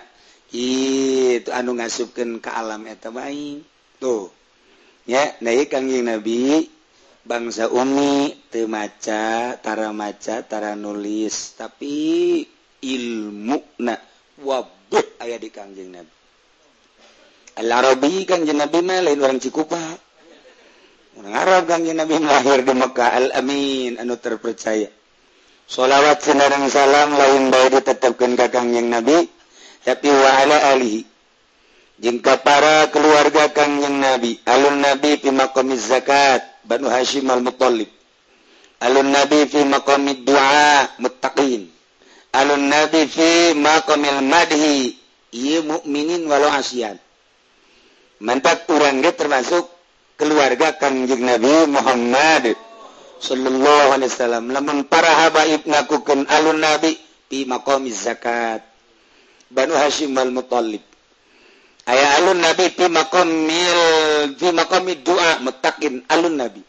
Itu 0.54 1.50
anu 1.50 1.74
ngasupkeun 1.82 2.38
ke 2.38 2.50
alam 2.54 2.86
eta 2.86 3.10
main 3.10 3.66
tuh. 3.98 4.30
Ya 5.10 5.34
naik 5.42 5.74
kangjing 5.74 6.06
nabi. 6.06 6.70
bangsa 7.28 7.68
Umi 7.68 8.48
temacatara 8.48 9.92
macatara 9.92 10.74
nulis. 10.80 11.60
Tapi 11.60 12.42
ilmu 12.82 13.84
nah 13.84 14.00
wabuk 14.40 15.20
aya 15.20 15.36
di 15.36 15.52
Kangjeng 15.52 15.92
Nabi. 15.92 16.14
Al-Arabi 17.60 18.24
Kangjeng 18.24 18.64
Nabi 18.64 18.80
mah 18.80 19.04
lain 19.04 19.20
orang 19.20 19.44
Cikupa. 19.44 19.82
Orang 21.18 21.34
Arab 21.34 21.66
Kangjeng 21.66 21.98
Nabi 21.98 22.22
lahir 22.22 22.62
di 22.62 22.74
Mekah 22.78 23.12
Al-Amin 23.18 23.98
anu 23.98 24.16
terpercaya. 24.22 24.88
Salawat 25.68 26.24
senarang 26.24 26.72
salam 26.72 27.12
lain 27.12 27.52
baik 27.52 27.82
ditetapkan 27.82 28.40
ke 28.40 28.48
Kangjeng 28.54 28.88
Nabi 28.88 29.28
tapi 29.84 30.08
wa 30.08 30.30
ala 30.46 30.58
alihi. 30.78 31.02
Jengka 31.98 32.46
para 32.46 32.94
keluarga 32.94 33.50
Kangjeng 33.50 33.98
Nabi 33.98 34.38
alun 34.46 34.86
Nabi 34.86 35.18
pimakomis 35.18 35.90
zakat. 35.90 36.57
Banu 36.68 36.92
Hashim 36.92 37.24
al-Muttalib. 37.32 37.88
Alun 38.84 39.10
Nabi 39.10 39.48
fi 39.48 39.64
maqamid 39.64 40.28
du'a 40.28 41.00
muttaqin. 41.00 41.72
Alun 42.36 42.68
Nabi 42.68 43.08
fi 43.08 43.56
maqamil 43.56 44.20
madhi. 44.28 45.00
Iya 45.32 45.64
mukminin 45.64 46.28
walau 46.28 46.52
asian. 46.52 47.00
Mantap 48.20 48.68
orang 48.68 49.00
termasuk 49.16 49.64
keluarga 50.20 50.76
kanjeng 50.76 51.24
Nabi 51.24 51.72
Muhammad 51.72 52.56
sallallahu 53.24 53.88
alaihi 53.96 54.12
wasallam. 54.12 54.52
Lamun 54.52 54.84
para 54.92 55.08
habaib 55.26 55.64
ngakukeun 55.64 56.28
alun 56.28 56.60
Nabi 56.60 57.00
fi 57.32 57.48
maqamiz 57.48 58.04
zakat. 58.04 58.60
Banu 59.48 59.72
Hashim 59.72 60.12
al-Muttalib. 60.20 60.84
aya 61.88 62.20
alun 62.20 62.44
nabi 62.44 62.68
fi 62.76 62.86
maqamil 62.92 64.36
fi 64.36 64.48
maqami 64.52 65.00
doa 65.02 65.40
mutakin 65.40 66.04
alun 66.12 66.36
nabi. 66.36 66.62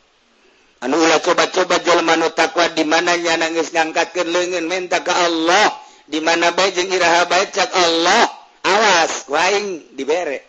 Anu 0.78 0.94
ulah 0.94 1.18
coba-coba 1.18 1.82
jalma 1.82 2.14
nu 2.14 2.30
takwa 2.30 2.70
di 2.70 2.86
mana 2.86 3.18
nya 3.18 3.34
nangis 3.34 3.74
ngangkatkeun 3.74 4.30
leungeun 4.30 4.70
minta 4.70 5.02
ka 5.02 5.10
Allah. 5.10 5.74
Di 6.06 6.22
mana 6.22 6.54
bae 6.54 6.70
jeung 6.70 6.88
iraha 6.88 7.26
bae 7.26 7.50
cak 7.50 7.68
Allah. 7.74 8.30
Awas 8.62 9.26
waing 9.26 9.92
dibere. 9.98 10.46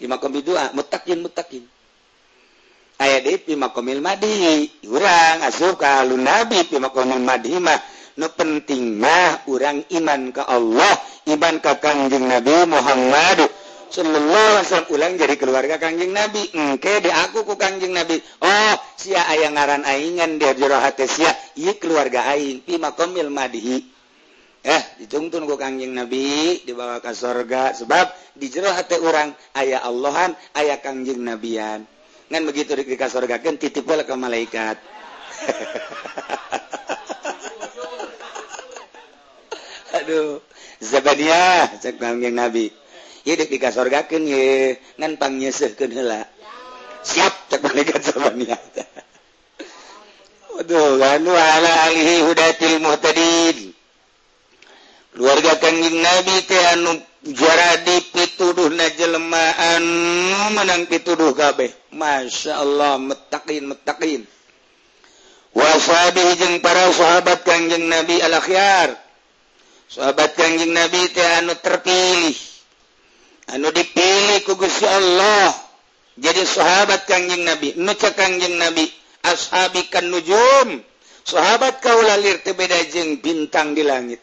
Fi 0.00 0.08
maqami 0.08 0.40
doa 0.40 0.72
mutakin 0.72 1.20
mutakin 1.20 1.64
aya 3.00 3.24
deui 3.24 3.40
fi 3.40 3.56
maqamil 3.56 4.00
madi. 4.04 4.68
Urang 4.88 5.40
asup 5.44 5.80
ka 5.80 6.04
alun 6.04 6.20
nabi 6.24 6.60
fi 6.68 6.76
maqamil 6.76 7.20
madi 7.20 7.56
mah. 7.60 7.80
Nu 8.20 8.28
penting 8.32 9.00
mah 9.00 9.48
urang 9.48 9.84
iman 9.88 10.32
ka 10.32 10.44
Allah. 10.44 10.92
iban 11.28 11.60
ka 11.60 11.76
Kanjeng 11.82 12.24
Nabi 12.24 12.64
Muhammad 12.70 13.50
Sallallahu 13.90 14.62
Wasallam 14.62 14.86
ulang 14.94 15.18
jadi 15.18 15.34
keluarga 15.34 15.74
Kanjeng 15.82 16.14
Nabi. 16.14 16.46
Engke 16.54 17.02
di 17.02 17.10
aku 17.10 17.42
ku 17.42 17.58
Kanjeng 17.58 17.90
Nabi. 17.90 18.22
Oh 18.38 18.74
sia 18.94 19.26
aya 19.26 19.50
ngaran 19.50 19.82
aingan 19.82 20.38
dia 20.38 20.54
jero 20.54 20.78
hate 20.78 21.10
sia. 21.10 21.34
Ieu 21.58 21.74
keluarga 21.74 22.30
aing 22.30 22.62
pi 22.62 22.78
maqamil 22.78 23.34
madihi. 23.34 23.82
Eh 24.62 24.82
dituntun 25.02 25.42
ku 25.42 25.58
Kanjeng 25.58 25.90
Nabi 25.90 26.62
dibawa 26.62 27.02
ke 27.02 27.10
surga 27.10 27.74
sebab 27.74 28.14
di 28.38 28.46
jero 28.46 28.70
hate 28.70 28.94
urang 29.02 29.34
aya 29.58 29.82
Allahan 29.82 30.38
aya 30.54 30.78
Kanjeng 30.78 31.26
Nabian. 31.26 31.82
Ngan 32.30 32.42
begitu 32.46 32.78
di, 32.78 32.94
ka 32.94 33.10
surga 33.10 33.42
kan 33.42 33.58
titip 33.58 33.90
ke 33.90 34.14
malaikat. 34.14 34.78
Aduh 40.00 40.40
Zabadiah 40.80 41.76
cek 41.76 42.00
kangjeng 42.00 42.32
Nabi. 42.32 42.72
Hidup 43.28 43.52
di 43.52 43.60
kasorgakeun 43.60 44.24
ye 44.24 44.80
ngan 44.96 45.20
pangyeseuhkeun 45.20 45.92
heula. 45.92 46.24
Siap 47.04 47.52
cek 47.52 47.60
malaikat 47.60 48.00
Zabadiah. 48.00 48.56
Waduh, 50.56 50.96
anu 51.04 51.36
ala 51.36 51.72
alihi 51.92 52.24
hudatil 52.24 52.80
muhtadin. 52.80 53.76
Keluarga 55.12 55.52
kangjeng 55.60 56.00
Nabi 56.00 56.36
teh 56.48 56.64
anu 56.72 56.96
jaradi 57.36 58.00
pituduhna 58.16 58.88
jelema 58.96 59.52
anu 59.76 60.56
menang 60.56 60.88
pituduh 60.88 61.36
kabeh. 61.36 61.68
Masya 61.92 62.56
Allah, 62.56 62.96
metakin 62.96 63.68
metakin. 63.68 64.24
Wasabi 65.52 66.40
jeung 66.40 66.64
para 66.64 66.88
sahabat 66.88 67.44
kangjeng 67.44 67.84
Nabi 67.84 68.16
al-akhyar 68.24 69.09
sahabat 69.90 70.38
Kanjing 70.38 70.70
Nabi 70.70 71.10
teh 71.10 71.26
anu 71.42 71.58
terpilih. 71.58 72.38
Anu 73.50 73.68
dipilih 73.74 74.46
ku 74.46 74.54
Gusti 74.54 74.86
Allah. 74.86 75.50
Jadi 76.14 76.46
sahabat 76.46 77.10
Kanjing 77.10 77.42
Nabi 77.42 77.74
nu 77.74 77.90
Kanjing 77.98 78.54
Nabi 78.56 78.86
ashabi 79.26 79.90
kan 79.90 80.06
nujum. 80.06 80.78
Sahabat 81.26 81.82
kaula 81.82 82.16
lir 82.16 82.40
teu 82.46 82.54
beda 82.56 82.78
jeung 82.88 83.18
bintang 83.20 83.74
di 83.76 83.84
langit. 83.84 84.22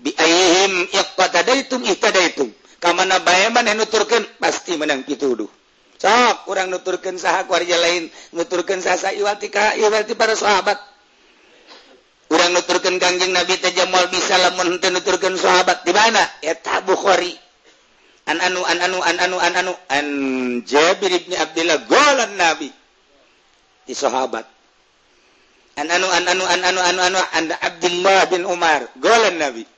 Bi 0.00 0.10
ayyihim 0.16 0.90
yaqtadaitum 0.90 1.84
ihtadaitum 1.84 2.48
kamana 2.82 3.22
bae 3.22 3.50
maneh 3.54 3.74
nuturkeun 3.76 4.24
pasti 4.40 4.74
menang 4.74 5.04
pituduh. 5.06 5.48
Sok 5.98 6.46
urang 6.50 6.70
nuturkeun 6.70 7.18
saha 7.18 7.46
warga 7.50 7.76
lain 7.78 8.06
nuturkeun 8.34 8.78
saha 8.78 9.14
iwati 9.14 9.50
ka 9.50 9.74
iwati 9.78 10.14
para 10.14 10.34
sahabat. 10.34 10.78
orang 12.48 12.64
nuturkan 12.64 12.96
gangjing 12.96 13.36
nabi 13.36 13.60
Tejamal 13.60 14.08
bisa 14.08 14.40
lamun 14.40 14.80
nuturkan 14.80 15.36
sahabat 15.36 15.84
di 15.84 15.92
mana 15.92 16.24
eta 16.40 16.80
Bukhari 16.80 17.36
an 18.24 18.40
anu 18.40 18.64
an 18.64 18.78
anu 18.88 18.98
an 19.04 19.16
anu 19.20 19.36
an 19.36 19.52
anu 19.52 19.72
an 19.92 20.06
Jabir 20.64 21.12
ibni 21.12 21.36
Abdullah 21.36 21.84
golan 21.84 22.40
nabi 22.40 22.72
di 23.84 23.92
sahabat 23.92 24.48
an 25.76 25.86
anu 25.92 26.08
an 26.08 26.24
anu 26.24 26.44
an 26.48 26.60
anu 26.64 26.80
an 26.80 26.96
anu 26.96 27.20
an 27.36 27.44
Abdullah 27.52 28.32
bin 28.32 28.48
Umar 28.48 28.88
golan 28.96 29.36
nabi 29.36 29.68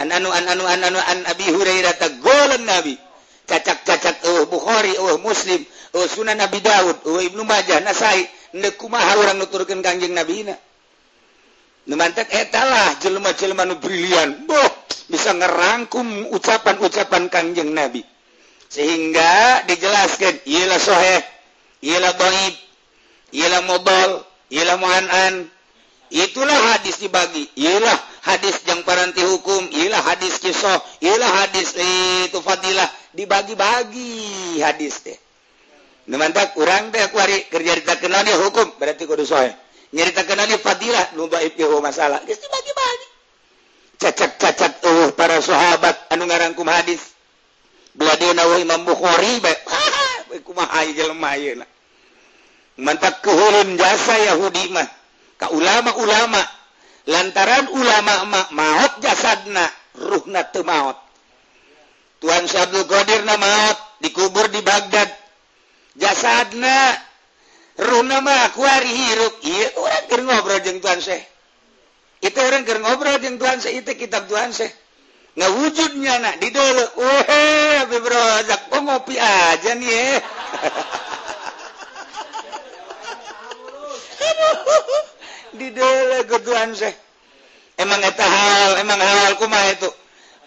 an 0.00 0.08
anu 0.16 0.32
an 0.32 0.48
anu 0.48 0.64
an 0.64 0.80
anu 0.80 0.96
an 0.96 1.18
Abi 1.28 1.44
Hurairah 1.52 2.00
golan 2.24 2.64
nabi 2.64 2.96
cacak-cacak 3.44 4.24
oh 4.32 4.48
Bukhari 4.48 4.96
oh 4.96 5.20
Muslim 5.20 5.60
oh 5.92 6.08
Sunan 6.08 6.40
Nabi 6.40 6.64
Daud 6.64 7.04
oh 7.04 7.20
Ibnu 7.20 7.44
Majah 7.44 7.84
Nasai 7.84 8.24
Nekumaha 8.56 9.20
orang 9.20 9.36
nuturkan 9.44 9.84
kanjeng 9.84 10.16
Nabi 10.16 10.48
memantap 11.86 12.30
etalah 12.30 12.94
eh, 12.94 12.98
jelma-jelman 13.02 13.78
brilian. 13.82 14.46
Boh, 14.46 14.70
bisa 15.10 15.34
ngerangkum 15.34 16.30
ucapan-ucapan 16.30 17.26
kanjeng 17.28 17.74
Nabi. 17.74 18.06
Sehingga 18.72 19.66
dijelaskan 19.68 20.48
ialah 20.48 20.80
soheh 20.80 21.20
ialah 21.82 22.14
baib 22.16 22.54
ialah 23.32 23.62
mobil, 23.64 24.10
ialah 24.52 24.76
mu'an'an. 24.78 25.48
itulah 26.12 26.76
hadis 26.76 27.00
dibagi. 27.00 27.48
Ialah 27.56 27.96
hadis 28.28 28.60
yang 28.68 28.84
paranti 28.84 29.24
hukum 29.24 29.72
ialah 29.72 30.04
hadis 30.12 30.36
kisah 30.36 30.76
ialah 31.00 31.30
hadis 31.44 31.72
eh, 31.80 32.28
itu 32.28 32.38
fadilah. 32.44 32.88
Dibagi-bagi 33.16 34.60
hadis 34.60 35.04
teh. 35.04 35.16
Memantap 36.08 36.52
kurang 36.52 36.92
teh 36.92 37.00
kuari 37.08 37.48
kerja 37.48 37.76
kita 37.80 37.96
kenal 37.96 38.24
hukum. 38.44 38.76
Berarti 38.76 39.08
kudu 39.08 39.24
soheh. 39.24 39.61
nyaritakanannya 39.92 40.58
Fadilah 40.58 41.16
nu 41.16 41.28
baik 41.28 41.56
masalah. 41.80 42.20
Geus 42.24 42.40
dibagi-bagi 42.40 43.06
cacat-cacat 44.02 44.72
uh 44.82 45.08
para 45.14 45.38
sahabat 45.38 46.10
anu 46.10 46.26
ngarangkum 46.26 46.66
hadis. 46.66 47.14
Beladeuna 47.92 48.48
wa 48.48 48.56
Imam 48.56 48.82
Bukhari 48.88 49.38
bae 49.44 49.56
kumaha 50.48 50.80
ieu 50.88 50.96
jelema 50.96 51.36
ayeuna 51.36 51.66
mantap 52.80 53.20
kehulun 53.20 53.76
jasa 53.76 54.16
Yahudi 54.32 54.72
mah. 54.72 54.88
Ka 55.36 55.52
ulama-ulama. 55.52 56.42
Lantaran 57.02 57.66
ulama 57.74 58.14
mah 58.30 58.46
maot 58.54 58.92
jasadna 59.02 59.66
ruhna 59.98 60.46
teu 60.54 60.62
maot. 60.62 60.94
Tuan 62.22 62.46
Syabdul 62.46 62.86
Qadir 62.86 63.26
na 63.26 63.34
maot 63.34 63.78
dikubur 63.98 64.46
di 64.48 64.62
Baghdad. 64.62 65.10
Jasadna 65.98 66.94
hirup. 67.78 69.34
Ngobrol 70.22 70.60
itu 72.22 72.38
orang 72.38 72.62
ngobrol 72.62 73.18
itu 73.18 73.90
kitab 73.98 74.30
Tuhan 74.30 74.54
seh. 74.54 74.70
Nggak 75.32 75.52
wujudnya 75.58 76.14
nak 76.20 76.36
di 76.38 76.52
dulu. 76.52 76.84
Oh 77.00 77.80
bebrozak 77.88 78.68
oh 78.76 78.80
ngopi 78.84 79.16
aja 79.16 79.72
nih 79.74 79.90
eh. 79.90 80.20
di 85.58 85.68
dulu 85.72 86.18
ketuan 86.28 86.76
seh. 86.76 86.94
Emang 87.80 87.98
eta 88.04 88.22
hal 88.22 88.78
emang 88.84 89.00
hal 89.00 89.34
kumaha 89.40 89.72
itu? 89.72 89.90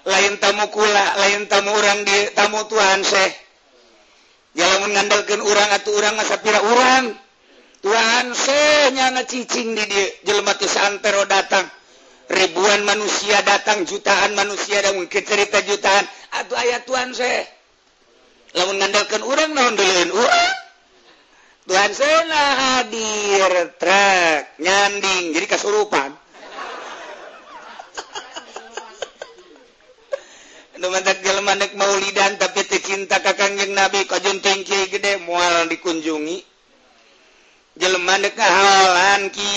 Lain 0.06 0.38
tamu 0.38 0.70
kula 0.70 1.06
lain 1.26 1.50
tamu 1.50 1.74
orang 1.74 2.06
di 2.06 2.30
tamu 2.38 2.64
Tuhan 2.70 3.02
seh. 3.02 3.45
jalan 4.56 4.90
mengandalkan 4.90 5.40
orang 5.44 5.70
atau 5.76 5.92
orang 6.00 6.16
ngasapira 6.16 6.60
orang 6.64 7.04
Tuhan 7.86 8.34
senya 8.34 9.14
cicing 9.30 9.78
di 9.78 9.86
dia 9.86 10.06
jelma 10.26 10.58
santero 10.58 11.22
datang. 11.30 11.70
Ribuan 12.26 12.82
manusia 12.82 13.46
datang 13.46 13.86
jutaan 13.86 14.34
manusia 14.34 14.82
dan 14.82 14.98
mungkin 14.98 15.22
cerita 15.22 15.62
jutaan. 15.62 16.02
Atau 16.34 16.58
ayat 16.58 16.90
Tuhan 16.90 17.14
saya 17.14 17.46
lamun 18.58 18.82
mengandalkan 18.82 19.22
orang 19.22 19.52
naon 19.54 19.76
duluin 19.78 20.10
orang 20.16 20.54
Tuhan 21.66 21.92
saya 21.98 22.26
hadir 22.32 23.52
trek 23.78 24.58
nyanding 24.62 25.34
jadi 25.38 25.46
kasurupan. 25.46 26.25
manekk 30.80 31.74
maulidan 31.80 32.36
tapi 32.36 32.68
tercinta 32.68 33.24
ka 33.24 33.38
kangjeng 33.38 33.72
nabi 33.72 34.04
kajunting 34.04 34.68
kiai 34.68 34.92
gede 34.92 35.24
mual 35.24 35.70
dikunjungi. 35.72 36.44
Jelemanek 37.76 38.40
ki 39.36 39.52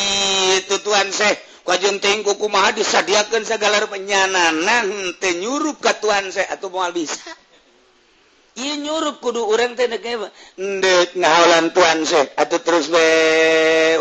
kitu 0.59 0.77
tuan 0.83 1.07
seh 1.15 1.39
kajun 1.63 2.03
tingku 2.03 2.35
kumaha 2.35 2.75
disadiakeun 2.75 3.47
segala 3.47 3.87
penyananan 3.87 5.15
teu 5.23 5.39
nyurup 5.39 5.79
ka 5.79 6.03
tuan 6.03 6.27
seh 6.35 6.43
atuh 6.43 6.67
moal 6.67 6.91
bisa. 6.91 7.31
Iya 8.59 8.75
nyurup 8.83 9.23
kudu 9.23 9.47
urang 9.47 9.79
teh 9.79 9.87
nek 9.87 10.03
ndek 10.59 11.15
ngahalan 11.15 11.71
tuan 11.71 12.03
seh 12.03 12.27
atuh 12.35 12.59
terus 12.59 12.91
we 12.91 13.07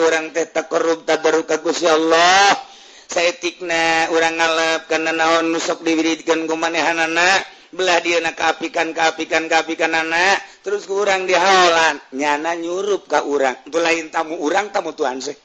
urang 0.01 0.34
teh 0.34 0.49
takarrub 0.49 1.06
tadarruk 1.06 1.45
ka 1.45 1.62
Gusti 1.62 1.86
Allah. 1.86 2.66
saya 3.07 3.31
tikna 3.39 4.11
orang 4.11 4.35
ngalap 4.35 4.81
karena 4.91 5.11
naon 5.15 5.51
nusok 5.55 5.81
diwirikan 5.83 6.45
kumanehan 6.45 6.99
anak 6.99 7.47
belah 7.71 7.99
dia 7.99 8.23
nak 8.23 8.39
keapikan 8.39 8.95
keapikan 8.95 9.51
keapikan 9.51 9.91
anak 9.91 10.39
terus 10.63 10.87
ke 10.87 10.93
orang 10.95 11.27
dihalan 11.27 11.99
nyana 12.15 12.55
nyurup 12.55 13.07
ke 13.07 13.19
orang 13.23 13.59
itu 13.67 13.79
lain 13.79 14.07
tamu 14.11 14.39
orang 14.39 14.71
tamu 14.71 14.95
tuan 14.95 15.19
sih 15.19 15.35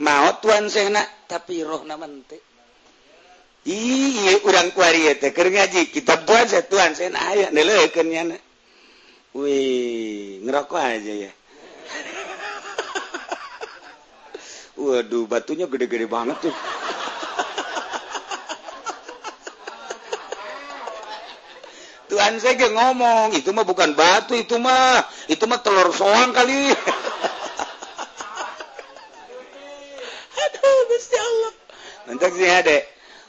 mau 0.00 0.40
tuan 0.40 0.68
sih 0.68 0.88
nak 0.92 1.28
tapi 1.28 1.64
roh 1.64 1.84
nama 1.88 2.04
ente 2.04 2.36
iya 3.64 4.36
orang 4.44 4.76
kuari 4.76 5.08
ya 5.08 5.16
teh 5.16 5.32
ngaji 5.32 5.88
kita 5.88 6.24
buat 6.28 6.52
sih 6.52 6.64
tuan 6.68 6.92
sih 6.92 7.08
nak 7.08 7.24
ayah 7.32 7.48
neleken 7.48 8.08
nyana. 8.12 8.36
Wih 9.34 10.46
ngerokok 10.46 10.78
aja 10.78 11.12
ya. 11.26 11.32
Waduh 14.84 15.26
batunya 15.26 15.66
gede-gede 15.66 16.06
banget 16.06 16.38
tuh. 16.38 16.54
Tuhan 22.14 22.38
saya 22.38 22.54
ke 22.54 22.70
ngomong 22.70 23.34
itu 23.34 23.50
mah 23.50 23.66
bukan 23.66 23.98
batu 23.98 24.38
itu 24.38 24.54
mah 24.54 25.02
itu 25.26 25.50
mah 25.50 25.58
telur 25.66 25.90
soang 25.90 26.30
kali. 26.30 26.70
Aduh 30.38 30.78
gusti 30.94 31.18
Allah. 31.18 31.52
Nanti 32.06 32.26
sih 32.38 32.46
ada 32.46 32.76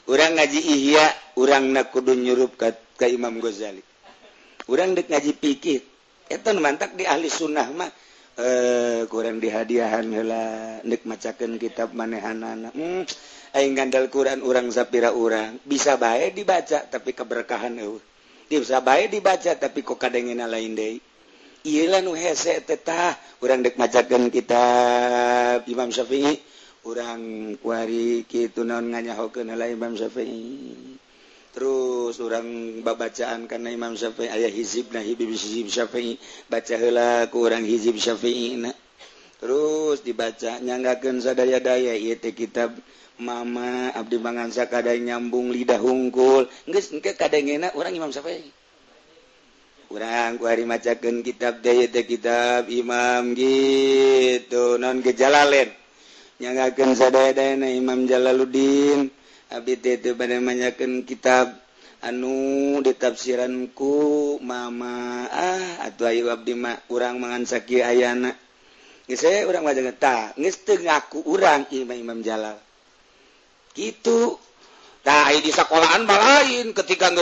orang 0.06 0.38
ngaji 0.38 0.60
ihya 0.62 1.02
orang 1.34 1.74
nak 1.74 1.90
kudu 1.90 2.14
nyurup 2.14 2.54
ke, 2.54 2.78
ke 2.94 3.10
Imam 3.10 3.42
Ghazali. 3.42 3.82
Orang 4.70 4.94
dek 4.94 5.10
ngaji 5.10 5.34
pikir 5.34 5.82
itu 6.30 6.50
mantak 6.54 6.94
di 6.94 7.10
ahli 7.10 7.26
sunnah 7.26 7.66
mah 7.74 7.90
eh 8.38 9.02
kurang 9.10 9.42
dihadiahan 9.42 10.06
hela 10.14 10.78
dek 10.86 11.02
macakan 11.10 11.58
kitab 11.58 11.90
manehanana 11.90 12.70
hmm, 12.70 13.02
aing 13.50 13.74
gandal 13.74 14.06
Quran 14.14 14.46
orang 14.46 14.70
sapira 14.70 15.10
orang 15.10 15.58
bisa 15.66 15.98
baik 15.98 16.38
dibaca 16.38 16.86
tapi 16.86 17.18
keberkahan 17.18 17.82
eueuh. 17.82 18.14
bisa 18.46 18.78
baik 18.82 19.14
dibaca 19.14 19.52
tapi 19.58 19.82
kok 19.82 19.98
kadangin 19.98 20.42
lain 20.42 20.74
deh 20.78 20.96
Iyalah 21.66 21.98
nu 21.98 22.14
hese 22.14 22.62
tetah 22.62 23.18
urang 23.42 23.58
dek 23.58 23.74
macakan 23.74 24.30
kitab 24.30 25.66
Imam 25.66 25.90
Syafi'i. 25.90 26.38
Urang 26.86 27.58
kuari 27.58 28.22
kitu 28.22 28.62
naon 28.62 28.94
nganyahokeun 28.94 29.50
heula 29.50 29.66
Imam 29.66 29.98
Syafi'i. 29.98 30.78
Terus 31.50 32.22
urang 32.22 32.46
babacaan 32.86 33.50
karena 33.50 33.74
Imam 33.74 33.98
Syafi'i 33.98 34.30
aya 34.30 34.46
hizib 34.46 34.94
nah 34.94 35.02
hizib 35.02 35.26
Syafi'i. 35.66 36.14
Baca 36.46 36.78
heula 36.78 37.26
ku 37.34 37.42
urang 37.42 37.66
hizib 37.66 37.98
Syafi'i 37.98 38.62
na 38.62 38.70
terus 39.36 40.00
dibacanya 40.00 40.80
nggakgen 40.80 41.20
sadaya 41.20 41.60
daya 41.60 41.92
itu 41.92 42.32
kitab 42.32 42.76
Mama 43.16 43.96
Abdi 43.96 44.20
Mangansa 44.20 44.68
kada 44.68 44.92
nyambung 44.92 45.48
lidah 45.48 45.80
hungkul. 45.80 46.52
Geus 46.68 46.92
engke 46.92 47.16
kadangena 47.16 47.72
urang 47.72 47.96
Imam 47.96 48.12
Syafi'i. 48.12 48.52
Urang 49.88 50.36
ku 50.36 50.44
hari 50.44 50.68
macakeun 50.68 51.24
kitab 51.24 51.64
deui 51.64 51.88
teh 51.88 52.04
kitab 52.04 52.68
Imam 52.68 53.32
gitu. 53.32 54.76
Non 54.76 55.00
gejalalen 55.00 55.72
nyanggakeun 56.44 56.92
sadaya 56.92 57.32
dayana 57.32 57.72
Imam 57.72 58.04
Jalaluddin. 58.04 59.08
Abdi 59.48 59.74
teh 59.80 59.96
teu 59.96 60.12
bade 60.12 60.36
manyakeun 60.36 61.08
kitab 61.08 61.56
anu 62.04 62.84
ditafsiranku 62.84 64.36
Mama. 64.44 65.24
Ah 65.32 65.88
atuh 65.88 66.12
ayu 66.12 66.28
abdi 66.28 66.52
mah 66.52 66.84
urang 66.92 67.16
mangansa 67.16 67.64
kieu 67.64 67.80
ayana. 67.80 68.36
ngaku 70.82 71.22
urang 71.30 71.62
Imam-imam 71.70 72.18
Jalal. 72.26 72.58
Gitu. 73.70 74.34
Nah, 75.06 75.30
di 75.30 75.54
sekolahan 75.54 76.02
bal 76.02 76.18
lain 76.18 76.74
ketika 76.74 77.14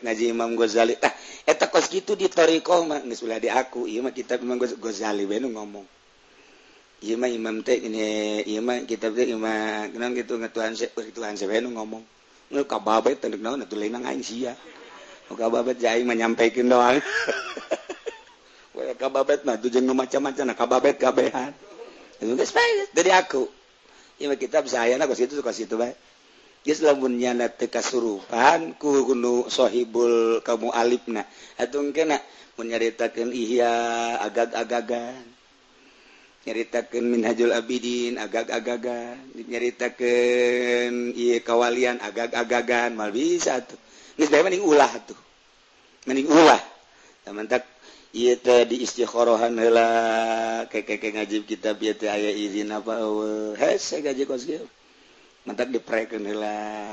ngaji 0.00 0.24
Imam 0.30 0.56
Ghazali. 0.56 0.96
Tah 0.96 1.12
eta 1.44 1.68
kos 1.68 1.90
gitu 1.90 2.14
di 2.16 2.30
tareeqoh 2.30 2.86
mah 2.86 3.02
geus 3.04 3.20
ulah 3.26 3.36
diaku. 3.36 3.84
Mah 4.00 4.14
kitab 4.14 4.40
Imam 4.40 4.56
Ghazali 4.56 5.26
Benu 5.26 5.52
ngomong. 5.52 5.84
Ieu 7.04 7.18
mah 7.20 7.28
Imam 7.28 7.60
teh 7.60 7.76
ini 7.76 8.46
mah 8.62 8.86
kitab 8.86 9.18
teh 9.18 9.28
Imam 9.28 9.90
kenang 9.92 10.14
gitu 10.16 10.38
ngatuhan 10.38 10.72
se 10.78 10.88
Tuhan 10.94 11.34
se 11.36 11.44
Benu 11.50 11.74
ngomong. 11.74 12.00
Nggak 12.48 12.66
kababe 12.70 13.12
tanduk 13.18 13.42
naon 13.42 13.66
lain 13.66 13.90
nang 13.90 14.06
aing 14.06 14.22
sia. 14.24 14.54
babet 15.34 15.78
menyampaikan 16.02 16.66
doang. 16.66 16.98
Babet 19.00 19.44
macam-macam 19.48 20.44
kababet 20.52 20.96
kabehan. 21.00 21.52
Dari 22.92 23.10
aku. 23.14 23.48
Ya 24.20 24.28
kitab 24.36 24.68
saya 24.68 25.00
nah 25.00 25.08
situ 25.16 25.32
suka 25.40 25.56
situ 25.56 25.80
baik 25.80 25.96
Geus 26.60 26.84
lamun 26.84 27.16
nyana 27.16 27.48
teu 27.48 27.72
kasurupan 27.72 28.76
ku 28.76 28.92
nu 29.16 29.48
sahibul 29.48 30.44
kamu 30.44 30.68
alipna. 30.76 31.24
atuh 31.56 31.80
kena 31.88 32.20
mun 32.60 32.68
nyaritakeun 32.68 33.32
ihya 33.32 33.72
agag-agagan. 34.20 35.24
Nyaritakeun 36.44 37.08
minhajul 37.08 37.56
abidin 37.56 38.20
agag-agagan. 38.20 39.40
Nyaritakeun 39.40 41.16
ieu 41.16 41.40
kawalian 41.40 41.96
agag-agagan 42.04 42.92
mal 42.92 43.08
bisa 43.08 43.64
tuh. 43.64 43.80
mending 44.18 44.64
ulah 44.64 44.90
tuh. 45.04 45.18
Mending 46.08 46.30
ulah. 46.30 46.60
Tak 47.26 47.62
iya 48.10 48.34
teh 48.34 48.66
di 48.66 48.82
istiqorohan 48.82 49.54
lah 49.54 50.66
kayak 50.66 50.98
kayak 50.98 51.14
ngajib 51.14 51.46
kita 51.46 51.78
biar 51.78 51.94
teh 51.94 52.10
ayah 52.10 52.34
izin 52.34 52.74
apa 52.74 52.98
hes 53.54 53.86
saya 53.86 54.10
gaji 54.10 54.26
kos 54.26 54.50
gitu 54.50 54.66
mentak 55.46 55.70
diprekin 55.70 56.26
lah 56.34 56.90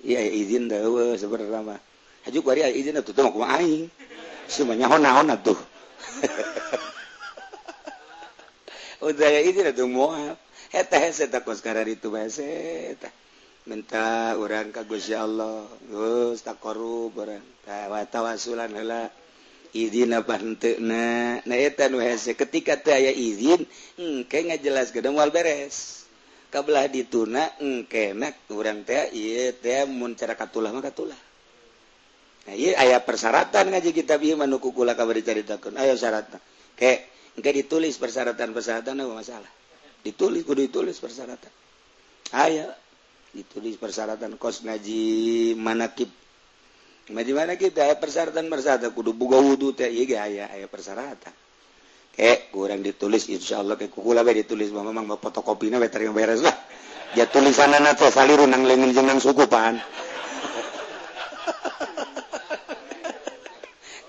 iya 0.00 0.24
ayah 0.24 0.32
izin 0.32 0.72
dah 0.72 0.80
sebenarnya 1.20 1.60
mah. 1.60 1.80
Haju 2.24 2.38
kuari 2.40 2.64
ayah 2.64 2.72
izin 2.72 2.96
tuh 3.04 3.12
tuh 3.12 3.28
mau 3.28 3.44
aing? 3.44 3.92
Semuanya 4.48 4.88
hona 4.88 5.20
hona 5.20 5.36
tuh. 5.36 5.58
Udah 9.04 9.28
ayah 9.28 9.44
izin 9.44 9.68
tuh 9.76 9.86
mau 9.86 10.16
hete 10.72 10.96
hese 10.98 11.28
tak 11.28 11.44
kos 11.44 11.60
karar 11.60 11.84
itu 11.84 12.08
hese 12.16 12.96
minta 13.68 14.34
orang 14.40 14.72
kagusya 14.72 15.28
Allah. 15.28 15.68
Gus 15.92 16.40
takorup 16.40 17.12
orang 17.20 17.44
tawasulan 18.08 18.72
heula. 18.72 19.12
Izin 19.76 20.16
apa 20.16 20.40
na 20.80 21.38
na 21.44 21.54
eta 21.54 21.92
nu 21.92 22.00
hese. 22.00 22.32
Ketika 22.32 22.80
teu 22.80 22.96
aya 22.96 23.12
izin 23.12 23.68
engke 24.00 24.48
ngajelas 24.48 24.90
geus 24.96 25.04
wal 25.12 25.28
beres. 25.28 26.08
Kabelah 26.48 26.88
dituna 26.88 27.52
engke 27.60 28.16
nak 28.16 28.48
urang 28.48 28.88
teh 28.88 29.12
ieu 29.12 29.52
teh 29.52 29.84
mun 29.84 30.16
cara 30.16 30.32
katulah 30.32 30.72
mah 30.72 30.80
katulah. 30.80 31.20
Nah 32.48 32.56
ieu 32.56 32.72
aya 32.72 33.04
persyaratan 33.04 33.76
ngaji 33.76 33.92
kita 33.92 34.16
ieu 34.16 34.40
manu 34.40 34.56
kukula 34.56 34.96
kabari 34.96 35.20
caritakeun 35.20 35.76
aya 35.76 35.92
syaratna 35.92 36.40
ke 36.72 37.04
engke 37.36 37.52
ditulis 37.52 38.00
persyaratan-persyaratan 38.00 39.04
apa 39.04 39.12
masalah. 39.12 39.52
Ditulis 40.00 40.48
kudu 40.48 40.64
ditulis 40.64 40.96
persyaratan. 40.96 41.52
Aya 42.32 42.72
ditulis 43.38 43.78
persyaratan 43.78 44.34
kos 44.34 44.66
ngaji 44.66 45.54
manakib. 45.54 46.10
Ngaji 47.06 47.32
manakib 47.32 47.70
teh 47.70 47.86
persyaratan 47.94 48.50
persyaratan. 48.50 48.90
Kudu 48.90 49.14
buka 49.14 49.38
wudhu 49.38 49.70
teh 49.78 49.86
iya 49.86 50.26
gak 50.26 50.58
ya 50.58 50.66
persyaratan. 50.66 51.34
Eh 52.18 52.50
kurang 52.50 52.82
ditulis 52.82 53.30
insyaallah 53.30 53.78
kayak 53.78 53.94
kukula 53.94 54.26
bae 54.26 54.34
ditulis 54.34 54.74
mah 54.74 54.82
memang 54.82 55.06
bapak 55.06 55.30
fotokopi 55.30 55.70
na 55.70 55.78
bae 55.78 55.86
beres 56.10 56.42
lah 56.42 56.56
ya 57.14 57.30
tulisan 57.30 57.70
anak 57.70 57.94
teh 57.94 58.10
saliru 58.10 58.42
nang 58.50 58.66
lengan 58.66 58.90
jenang 58.90 59.22
suku 59.22 59.46
pan. 59.46 59.78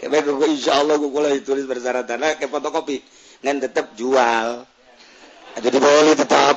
Kayak 0.01 0.25
kuku 0.25 0.45
insya 0.57 0.81
Allah 0.81 0.97
kukula 0.97 1.29
ditulis 1.29 1.69
persyaratan. 1.69 2.17
Nah 2.17 2.33
kayak 2.33 2.49
fotokopi. 2.49 2.97
Ngan 3.45 3.61
tetap 3.61 3.93
jual. 3.93 4.65
Ada 5.53 5.67
di 5.69 5.77
bawah 5.77 6.01
ini 6.01 6.13
tetap 6.17 6.55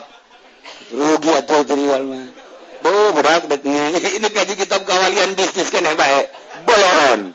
rugi 0.89 1.33
atau 1.37 1.59
terjual 1.65 2.03
mah. 2.07 2.42
Oh, 2.83 3.15
berat 3.15 3.47
ini 3.47 4.29
kaji 4.37 4.55
kitab 4.59 4.83
kawalian 4.83 5.39
bisnis 5.39 5.71
kan 5.71 5.87
ya 5.87 5.95
baik 5.95 6.27
bolon 6.67 7.21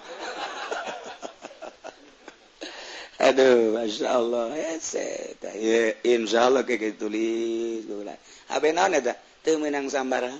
Aduh, 3.17 3.73
masya 3.73 4.13
Allah, 4.13 4.53
ya, 4.53 4.77
insya 6.05 6.45
Allah 6.45 6.61
kayak 6.61 7.01
tulis, 7.01 7.81
apa 8.45 8.69
naon 8.69 8.93
eta? 8.93 9.17
Teu 9.41 9.57
menang 9.57 9.89
sambarang. 9.89 10.37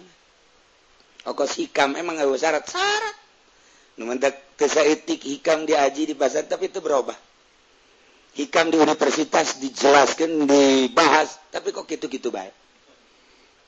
Oko 1.25 1.43
hikam 1.49 1.97
emang 1.97 2.21
nggak 2.21 2.37
syarat 2.37 2.63
syarat. 2.69 3.15
Numentak 3.97 4.55
kesa 4.55 4.85
etik 4.85 5.25
hikam 5.25 5.65
diaji 5.65 6.13
di 6.13 6.15
pasar 6.15 6.45
tapi 6.45 6.69
itu 6.69 6.77
berubah. 6.77 7.17
Hikam 8.37 8.69
di 8.69 8.77
universitas 8.77 9.57
dijelaskan, 9.57 10.45
dibahas, 10.45 11.41
tapi 11.49 11.73
kok 11.73 11.89
gitu-gitu 11.89 12.29
baik. 12.29 12.53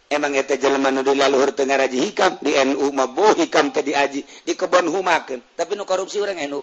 emang 0.10 0.34
eta 0.34 0.58
jelema 0.58 0.90
nu 0.90 1.06
dilaluhur 1.06 1.54
teu 1.54 1.70
ngaraji 1.70 1.98
hikam 2.10 2.42
di 2.42 2.58
NU 2.58 2.90
mah 2.92 3.08
mabo 3.08 3.38
hikam 3.38 3.70
teh 3.70 3.86
diaji 3.86 4.26
di 4.26 4.54
kebon 4.58 4.90
humakeun. 4.90 5.40
Tapi 5.56 5.78
nu 5.78 5.86
korupsi 5.86 6.18
urang 6.18 6.42
NU 6.50 6.60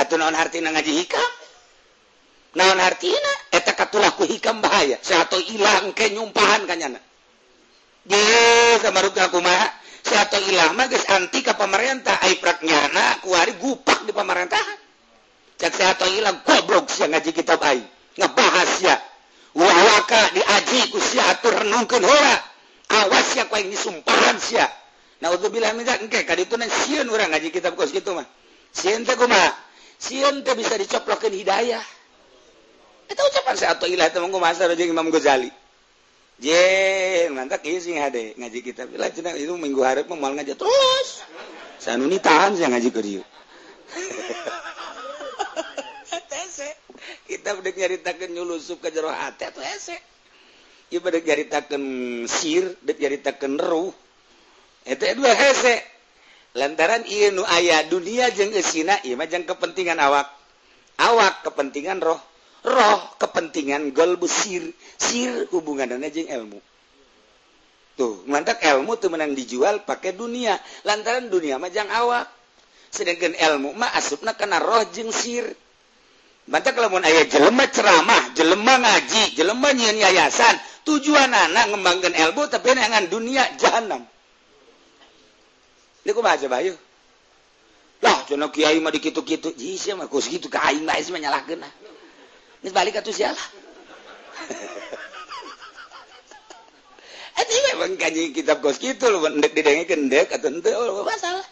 atau 0.00 0.16
naon 0.16 0.32
hartina 0.32 0.72
ngaji 0.72 0.92
hikam? 1.04 1.30
Naon 2.56 2.80
hartina? 2.80 3.32
Eta 3.52 3.76
katulahku 3.76 4.24
hikam 4.24 4.64
bahaya. 4.64 4.96
Satu 5.04 5.36
ilang 5.52 5.92
ke 5.92 6.08
nyumpahan 6.10 6.64
kanyana 6.64 6.98
dia 8.00 8.80
sama 8.80 9.04
rugi 9.04 9.20
aku 9.20 9.38
mah. 9.44 9.78
Satu 10.00 10.40
ilang 10.48 10.72
mah 10.80 10.88
geus 10.88 11.04
anti 11.12 11.44
ke 11.44 11.52
pemerintah 11.52 12.24
ai 12.24 12.40
praknyana 12.40 13.20
kuari 13.20 13.52
gupak 13.60 14.08
di 14.08 14.16
pemerintahan 14.16 14.80
cak 15.60 15.76
satu 15.76 16.08
ilang 16.08 16.40
goblok 16.40 16.88
sia 16.88 17.04
ngaji 17.04 17.30
kitab 17.36 17.60
aing. 17.60 17.84
Ngebahas 18.16 18.70
ya 18.80 18.96
wawaka 19.52 20.32
di 20.32 20.39
haji 20.50 20.90
kusia 20.90 21.22
atur 21.30 21.54
renungkeun 21.54 22.02
heula 22.02 22.36
awas 22.90 23.28
ya 23.38 23.46
koe 23.46 23.62
disumpahan 23.62 24.36
sia 24.42 24.66
naudzubillah 25.22 25.70
min 25.78 25.86
zalik 25.86 26.10
engke 26.10 26.26
kaditu 26.26 26.58
na 26.58 26.66
sieun 26.66 27.06
urang 27.06 27.30
ngaji 27.30 27.54
kitab 27.54 27.78
kos 27.78 27.94
kitu 27.94 28.10
mah 28.12 28.26
sieun 28.74 29.06
teh 29.06 29.14
kumaha 29.14 29.54
sieun 30.02 30.42
teh 30.42 30.54
bisa 30.58 30.74
dicoplokeun 30.74 31.34
hidayah 31.34 31.82
eta 33.10 33.22
ucapan 33.26 33.54
saya 33.54 33.78
atau 33.78 33.86
ilah 33.86 34.10
temen 34.10 34.34
kumaha 34.34 34.54
sarojeng 34.58 34.90
Imam 34.90 35.06
Ghazali 35.10 35.50
Jeng, 36.40 37.36
mantap 37.36 37.60
ieu 37.68 37.76
sing 37.84 38.00
hade 38.00 38.32
ngaji 38.40 38.64
kitab. 38.64 38.88
Lah 38.96 39.12
cenah 39.12 39.36
itu 39.36 39.52
minggu 39.60 39.84
hareup 39.84 40.08
mah 40.08 40.16
moal 40.16 40.40
ngaji 40.40 40.56
terus. 40.56 41.20
Sanu 41.76 42.08
ni 42.08 42.16
tahan 42.16 42.56
sia 42.56 42.72
ngaji 42.72 42.88
keur 42.88 43.04
ieu. 43.04 43.20
Tese. 46.32 46.80
Kitab 47.28 47.60
deuk 47.60 47.76
nyaritakeun 47.76 48.32
nyulusup 48.32 48.80
ka 48.80 48.88
jero 48.88 49.12
hati 49.12 49.52
atuh 49.52 49.60
ese. 49.60 50.00
ibadah 50.90 51.22
jaritakan 51.22 51.82
sir 52.26 52.74
jaritakan 52.82 53.56
ruh. 53.56 53.94
Itu 54.84 55.04
dua 55.16 55.32
hese. 55.32 55.82
Lantaran 56.58 57.06
iya 57.06 57.30
nu 57.30 57.46
ayah 57.46 57.86
dunia 57.86 58.26
jeng 58.34 58.50
esina 58.50 58.98
iya 59.06 59.14
majang 59.14 59.46
kepentingan 59.46 60.02
awak. 60.02 60.26
Awak 60.98 61.46
kepentingan 61.46 62.02
roh. 62.02 62.18
Roh 62.66 63.00
kepentingan 63.22 63.94
golbu 63.94 64.26
sir. 64.26 64.74
Sir 64.98 65.46
hubungannya 65.54 66.10
jeng 66.10 66.26
ilmu. 66.26 66.58
Tuh 67.94 68.26
mantap 68.26 68.58
ilmu 68.58 68.98
tuh 68.98 69.14
menang 69.14 69.32
dijual 69.38 69.86
pakai 69.86 70.18
dunia. 70.18 70.58
Lantaran 70.82 71.30
dunia 71.30 71.62
majang 71.62 71.86
awak. 71.86 72.26
Sedangkan 72.90 73.38
ilmu 73.38 73.70
mah 73.78 73.94
asupna 73.94 74.34
kena 74.34 74.58
roh 74.58 74.82
jeng 74.90 75.14
sir. 75.14 75.46
Mantap 76.50 76.74
kalau 76.74 76.90
mau 76.90 76.98
ayah 77.06 77.30
jelema 77.30 77.62
ceramah 77.70 78.34
jelema 78.34 78.74
ngaji 78.82 79.38
jelema 79.38 79.70
nyian 79.70 79.94
yayasan 80.02 80.58
tujuan 80.88 81.30
anak 81.30 81.72
ngembangkan 81.72 82.12
ilmu 82.14 82.48
tapi 82.48 82.72
dengan 82.72 83.04
dunia 83.10 83.44
jahanam 83.60 84.04
Ini 86.00 86.16
kok 86.16 86.24
baca 86.24 86.46
bayu. 86.48 86.74
Lah, 88.00 88.24
cina 88.24 88.48
kiai 88.48 88.80
mah 88.80 88.88
dikitu-kitu. 88.88 89.52
Jisi 89.52 89.92
mah 89.92 90.08
kus 90.08 90.32
gitu 90.32 90.48
kain 90.48 90.80
bae 90.88 91.00
sih 91.04 91.12
menyalahkeun. 91.12 91.60
Ini 92.64 92.70
balik 92.72 93.04
atuh 93.04 93.12
sialah. 93.12 93.46
Ini 97.36 97.58
memang 97.76 98.00
kaji 98.00 98.32
kitab 98.32 98.64
kos 98.64 98.80
gitu 98.80 99.12
loh, 99.12 99.28
ndek 99.28 99.52
didengkeun 99.52 100.08
kendek 100.08 100.32
atau 100.32 100.48
henteu 100.48 100.72
oh, 100.76 101.04
masalah. 101.04 101.44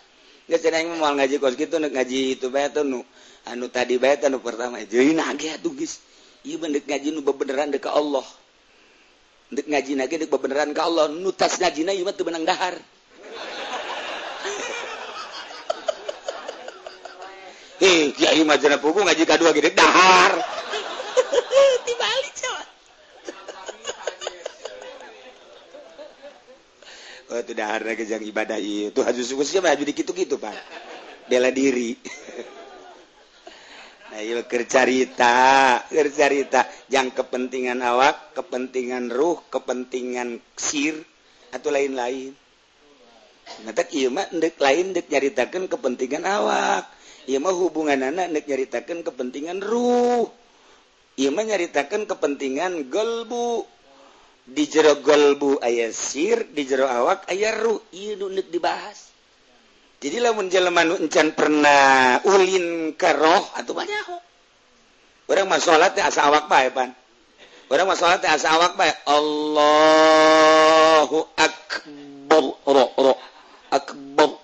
Geus 0.48 0.64
cenah 0.64 0.80
mau 0.96 1.12
ngaji 1.12 1.36
kos 1.36 1.52
gitu 1.60 1.76
ndek 1.76 1.92
ngaji 1.92 2.40
itu 2.40 2.48
bae 2.48 2.72
tuh 2.72 2.88
nu 2.88 3.04
anu 3.44 3.68
tadi 3.68 4.00
bae 4.00 4.16
anu 4.24 4.40
pertama. 4.40 4.80
Jadi 4.80 5.12
nage 5.12 5.52
atuh 5.52 5.76
geus. 5.76 6.00
Ieu 6.48 6.56
ndek 6.56 6.88
ngaji 6.88 7.12
nu 7.12 7.20
bebeneran 7.20 7.68
deuk 7.68 7.84
ka 7.84 7.92
Allah. 7.92 8.24
Ndek 9.48 9.64
ngaji 9.64 9.92
nage 9.96 10.20
deuk 10.20 10.28
bebeneran 10.28 10.76
ka 10.76 10.84
Allah, 10.84 11.08
nu 11.08 11.32
tas 11.32 11.56
ngajina 11.56 11.96
ieu 11.96 12.04
mah 12.04 12.12
teu 12.12 12.24
benang 12.28 12.44
dahar. 12.44 12.76
eh 17.78 18.11
kiai 18.11 18.42
majana 18.42 18.76
pugu 18.82 19.00
ngaji 19.06 19.24
kadua 19.24 19.56
gede 19.56 19.72
dahar. 19.72 20.37
Dibalik 21.87 22.34
coba. 22.37 22.62
Oh 27.28 27.38
itu 27.44 27.52
dahar 27.52 27.84
lagi 27.84 28.08
yang 28.08 28.24
ibadah 28.24 28.56
itu 28.56 29.00
haju 29.04 29.20
suku 29.20 29.44
siapa 29.44 29.68
haju 29.72 29.84
dikitu 29.84 30.12
gitu 30.12 30.37
pak. 30.37 30.52
Bela 31.28 31.48
diri 31.52 31.96
Ayo 34.18 34.42
kercarita 34.50 35.87
yang 36.90 37.14
kepentingan 37.14 37.78
awak 37.87 38.35
kepentingan 38.35 39.14
ruh 39.14 39.38
kepentingan 39.46 40.42
sir 40.59 40.98
atau 41.54 41.70
lain-lain. 41.70 42.35
Lain 44.59 44.87
nyaritakan 44.90 45.70
kepentingan 45.70 46.26
awak. 46.26 46.90
Ia 47.31 47.38
mah 47.38 47.54
hubungan 47.54 48.02
anak 48.11 48.35
nek 48.35 48.44
nyaritakan 48.50 49.07
kepentingan 49.07 49.62
ruh. 49.62 50.26
Ia 51.14 51.31
mah 51.31 51.44
nyaritakan 51.54 52.11
kepentingan 52.11 52.90
golbu 52.90 53.70
di 54.50 54.66
jero 54.66 54.98
golbu 54.98 55.62
ayah 55.62 55.94
sir 55.94 56.42
di 56.50 56.66
jero 56.66 56.90
awak 56.90 57.31
ayah 57.31 57.54
ruh. 57.54 57.78
Iya 57.94 58.18
nek 58.18 58.50
dibahas. 58.50 59.14
jadilah 59.98 60.32
encan 60.34 61.34
pernah 61.34 62.20
Ulin 62.26 62.94
keroh 62.94 63.44
atau 63.54 63.74
banyak 63.74 64.08
oh. 64.11 64.20
orang 65.28 65.48
masalah 65.50 65.92
teh 65.92 66.02
asa 66.02 66.22
awak 66.26 66.48
bae 66.48 66.70
pan. 66.72 66.94
Orang 67.68 67.92
masalah 67.92 68.16
teh 68.16 68.30
asa 68.30 68.48
awak 68.56 68.80
bae 68.80 68.92
Allahu 69.11 71.18
akbar 71.37 72.44
ro 72.64 72.84
ro 72.96 73.14
akbar. 73.68 74.30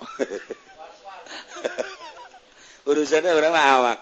Urusannya 2.90 3.32
orang 3.32 3.52
mah 3.56 3.66
awak. 3.80 3.98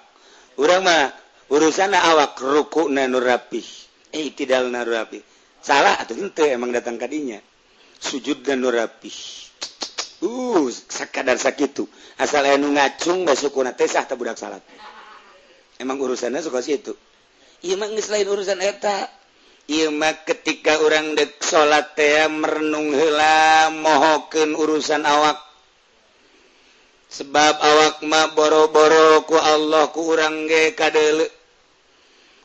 Orang 0.58 0.82
mah 0.82 1.22
urusannya 1.52 2.00
awak 2.00 2.40
ruku 2.40 2.88
nanu 2.88 3.20
rapi 3.20 3.60
eh 4.08 4.32
tidak 4.32 4.72
nanu 4.72 4.88
rapi 4.88 5.20
salah 5.60 6.00
atau 6.00 6.16
ente 6.16 6.48
emang 6.48 6.72
datang 6.72 6.96
kadinya 6.96 7.36
sujud 8.00 8.40
dan 8.40 8.64
rapi 8.64 9.12
uh 10.22 10.66
sakadar 10.70 11.36
sakitu. 11.36 11.90
Asal 12.16 12.46
anu 12.46 12.70
ngacung 12.72 13.26
basukuna 13.26 13.74
teh 13.74 13.90
sah 13.90 14.06
budak 14.14 14.38
salat. 14.38 14.62
Emang 15.82 15.98
urusannya 15.98 16.38
suka 16.38 16.62
situ. 16.62 16.94
Ieu 17.66 17.74
mah 17.74 17.90
geus 17.90 18.10
lain 18.10 18.30
urusan 18.30 18.62
eta. 18.62 19.10
Ieu 19.66 19.90
mah 19.90 20.22
ketika 20.22 20.78
urang 20.82 21.18
dek 21.18 21.42
salat 21.42 21.98
teh 21.98 22.26
merenung 22.30 22.94
heula 22.94 23.70
mohokeun 23.74 24.54
urusan 24.54 25.02
awak. 25.02 25.38
Sebab 27.12 27.54
awak 27.60 27.96
mah 28.06 28.32
boro-boro 28.32 29.26
ku 29.28 29.36
Allah 29.36 29.90
ku 29.92 30.06
urang 30.06 30.48
ge 30.48 30.72
kadeuleu 30.72 31.28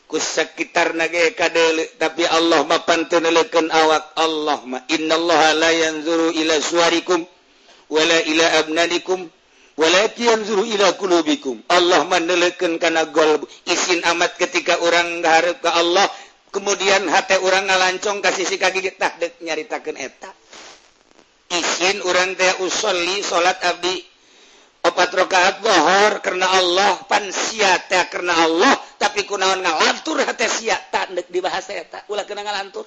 ku 0.08 0.20
sekitar 0.20 0.92
nage 0.92 1.32
kadeuleu 1.32 1.88
tapi 1.96 2.26
Allah 2.26 2.66
mah 2.66 2.82
panteun 2.82 3.26
awak. 3.70 4.18
Allah 4.18 4.58
mah 4.66 4.82
innallaha 4.90 5.54
la 5.54 5.70
yanzuru 5.70 6.34
ila 6.34 6.58
suarikum 6.58 7.37
wala 7.88 8.18
ila 8.24 8.46
abnadikum 8.64 9.28
walabikum 9.78 11.56
Allah 11.68 12.00
menelekan 12.04 12.76
karena 12.80 13.08
gol 13.08 13.44
isin 13.64 14.04
amat 14.04 14.36
ketika 14.36 14.80
orang 14.80 15.20
ngaharep 15.24 15.62
ke 15.62 15.70
Allah 15.70 16.08
kemudian 16.50 17.06
hati 17.08 17.36
orang 17.38 17.68
ngalancong 17.68 18.24
kasih 18.24 18.44
si 18.48 18.56
kaki 18.56 18.82
tah 18.96 19.12
dek 19.20 19.38
nyaritakan 19.44 19.96
eta. 20.00 20.30
Izin 21.48 22.04
orang 22.04 22.36
teh 22.36 22.60
usolli 22.60 23.24
salat 23.24 23.56
abdi. 23.64 24.04
Opat 24.78 25.10
rakaat 25.10 25.58
bohor 25.58 26.22
karena 26.22 26.46
Allah 26.54 27.02
pan 27.10 27.26
sia 27.34 27.82
teh 27.90 27.98
karena 28.08 28.46
Allah 28.46 28.78
tapi 28.96 29.26
kunaon 29.26 29.58
ngalantur 29.60 30.22
hati 30.22 30.46
sia 30.46 30.78
tak 30.92 31.12
deuk 31.12 31.28
dibahas 31.28 31.66
eta. 31.72 32.04
Ulah 32.08 32.24
kena 32.24 32.44
ngalantur. 32.46 32.86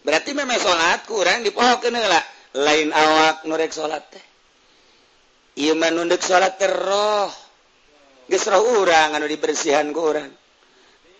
Berarti 0.00 0.30
memang 0.32 0.56
salat 0.56 1.04
kurang 1.04 1.44
dipohokeun 1.44 1.92
heula. 1.92 2.22
lain 2.56 2.90
awak 2.90 3.46
nurrek 3.46 3.70
salat 3.70 4.02
teh. 4.10 4.24
Iman 5.70 5.92
nunduk 5.94 6.22
salat 6.22 6.56
terroh 6.56 7.28
roh. 7.30 8.62
Urang 8.80 9.18
anu 9.18 9.26
dibersihan 9.26 9.90
ke 9.90 10.00
orang 10.00 10.30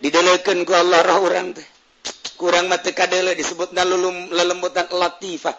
didelekan 0.00 0.62
ku 0.64 0.72
Allah 0.72 1.02
roh 1.04 1.26
orang 1.26 1.52
teh. 1.54 1.66
Kurang 2.40 2.72
mate 2.72 2.96
kadele 2.96 3.36
disebut 3.36 3.76
lulum 3.76 4.32
lelembutan 4.32 4.88
latifah. 4.88 5.54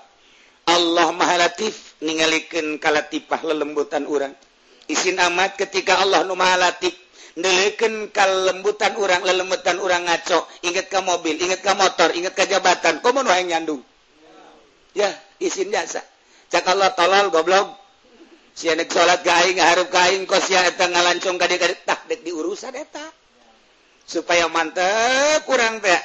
Allah 0.72 1.10
maha 1.14 1.42
latif 1.42 1.98
ningalikeun 2.02 2.78
kalatifah 2.78 3.42
lelembutan 3.46 4.06
orang 4.06 4.34
isin 4.92 5.16
amat 5.18 5.56
ketika 5.56 6.04
Allah 6.04 6.28
nu 6.28 6.36
maha 6.36 6.60
latif 6.60 6.92
nelekan 7.40 8.12
kalembutan 8.12 8.92
orang 9.00 9.24
lelembutan 9.24 9.80
orang 9.80 10.04
ngaco. 10.04 10.44
Ingat 10.68 10.92
ke 10.92 11.00
mobil 11.00 11.40
ingat 11.40 11.64
ke 11.64 11.72
motor 11.72 12.10
ingat 12.12 12.36
ke 12.36 12.44
jabatan 12.44 13.00
komo 13.00 13.24
nu 13.24 13.32
nyandung. 13.32 13.82
ya 14.96 15.10
izin 15.40 15.72
jasa 15.72 16.04
cak 16.52 16.68
Allah 16.68 16.92
tolol 16.96 17.32
goblok. 17.32 17.80
Sianek 18.52 18.92
salat 18.92 19.24
gaing 19.24 19.64
harap 19.64 19.88
gaing 19.88 20.28
kos 20.28 20.52
ya 20.52 20.68
eta 20.68 20.92
ngalancung 20.92 21.40
ka 21.40 21.48
dieu 21.48 21.60
tah 21.88 22.04
dek 22.04 22.20
diurusan 22.28 22.76
eta. 22.76 23.08
Supaya 24.04 24.52
mantep 24.52 25.48
kurang 25.48 25.80
teh. 25.80 26.02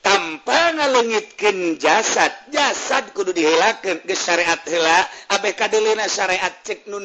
Tanpa 0.00 0.72
ngalengitkan 0.72 1.76
jasad 1.76 2.32
jasad 2.48 3.12
kudu 3.12 3.36
dihilakeun 3.36 4.00
geus 4.08 4.24
syariat 4.24 4.64
heula. 4.64 5.04
Abeh 5.36 5.52
kadelina 5.52 6.08
syariat 6.08 6.56
cek 6.64 6.88
nu 6.88 7.04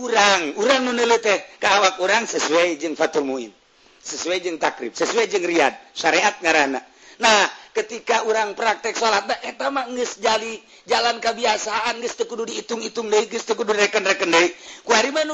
urang 0.00 0.56
urang 0.56 0.80
nu 0.88 0.92
neuleuh 0.96 1.20
teh 1.20 1.38
ka 1.60 1.68
awak 1.80 2.00
urang 2.00 2.24
sesuai 2.24 2.80
jeung 2.80 2.96
fatul 2.96 3.28
muin 3.28 3.52
sesuai 4.00 4.40
jeung 4.40 4.56
takrib 4.56 4.96
sesuai 4.96 5.28
jeung 5.28 5.44
riad 5.44 5.76
syariat 5.92 6.32
ngaranna 6.40 6.80
nah 7.20 7.44
ketika 7.70 8.26
orang 8.26 8.58
praktek 8.58 8.98
salat 8.98 9.26
jali 10.18 10.58
jalan 10.90 11.22
kebiasaan 11.22 12.02
teu 12.02 12.26
kudu 12.26 12.46
dihitung-hitung 12.50 13.06
reken-reken 13.78 14.30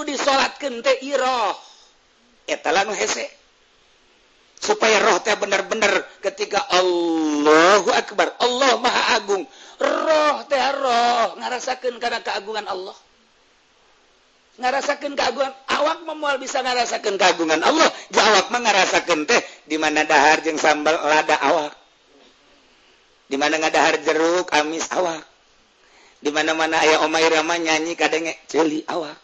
di 0.05 0.15
salat 0.17 0.53
supaya 4.57 4.97
roh 5.05 5.21
teh 5.21 5.37
bener-bener 5.37 6.05
ketika 6.25 6.65
Allahu 6.73 7.93
Akbar 7.93 8.35
Allah 8.41 8.81
Maha 8.81 9.03
Agung 9.21 9.45
roh 9.81 10.37
teh 10.49 10.61
roh 10.77 11.37
ngarasakan 11.37 12.01
karena 12.01 12.21
keagungan 12.25 12.67
Allah. 12.67 12.97
Ngarasakan 14.57 15.13
keagungan 15.13 15.53
awak 15.69 15.99
memual 16.09 16.41
bisa 16.41 16.65
ngarasakan 16.65 17.21
keagungan 17.21 17.61
Allah. 17.61 17.93
Jawab 18.09 18.49
mengarasakan 18.49 19.29
teh 19.29 19.41
di 19.69 19.77
mana 19.77 20.09
dahar 20.09 20.41
jeng 20.41 20.57
sambal 20.57 20.97
lada 20.97 21.37
awak. 21.45 21.86
Di 23.27 23.35
dimana 23.35 23.59
ngadahar 23.59 23.99
jeruk 24.07 24.55
amis 24.55 24.87
awak. 24.95 25.19
Di 26.23 26.31
mana 26.31 26.55
mana 26.55 26.79
ayah 26.79 27.03
omai 27.03 27.27
Rama 27.27 27.59
nyanyi 27.59 27.99
kadenge 27.99 28.39
celi 28.47 28.87
awak. 28.87 29.19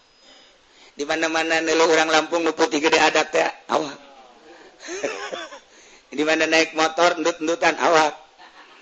Di 0.99 1.07
mana 1.07 1.31
mana 1.31 1.63
nelu 1.63 1.87
orang 1.87 2.11
Lampung 2.11 2.43
nuputi 2.43 2.83
gede 2.83 2.99
adat 2.99 3.31
ya 3.31 3.49
awak. 3.71 3.95
Di 6.19 6.23
mana 6.27 6.51
naik 6.51 6.75
motor 6.75 7.15
endut-endutan 7.15 7.79
awak. 7.79 8.19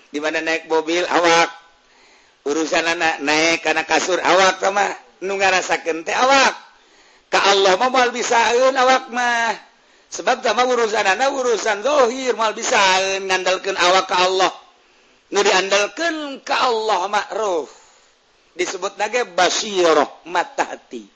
Di 0.09 0.17
mana 0.17 0.41
naik 0.41 0.65
mobil 0.65 1.05
awak. 1.05 1.53
Urusan 2.41 2.89
anak 2.89 3.21
naik 3.21 3.61
karena 3.61 3.85
kasur 3.85 4.17
awak 4.17 4.57
sama 4.57 4.89
nu 5.21 5.37
ngarasakeun 5.37 6.01
teh 6.01 6.17
awak. 6.17 6.57
Ka 7.29 7.39
Allah 7.45 7.77
mah 7.77 7.93
moal 7.93 8.09
bisaeun 8.09 8.73
awak 8.73 9.13
mah. 9.13 9.53
Sebab 10.11 10.41
sama 10.43 10.65
urusan 10.65 11.05
anak 11.05 11.29
urusan 11.29 11.85
zahir 11.85 12.33
moal 12.33 12.57
bisaeun 12.57 13.29
ngandalkan 13.29 13.77
awak 13.77 14.09
ka 14.09 14.17
Allah. 14.25 14.51
diandalkan 15.39 16.43
ke 16.43 16.51
Allah 16.51 17.07
ma'ruf. 17.07 17.71
Disebut 18.51 18.99
naga 18.99 19.23
basyirah 19.23 20.27
mata 20.27 20.75
hati 20.75 21.07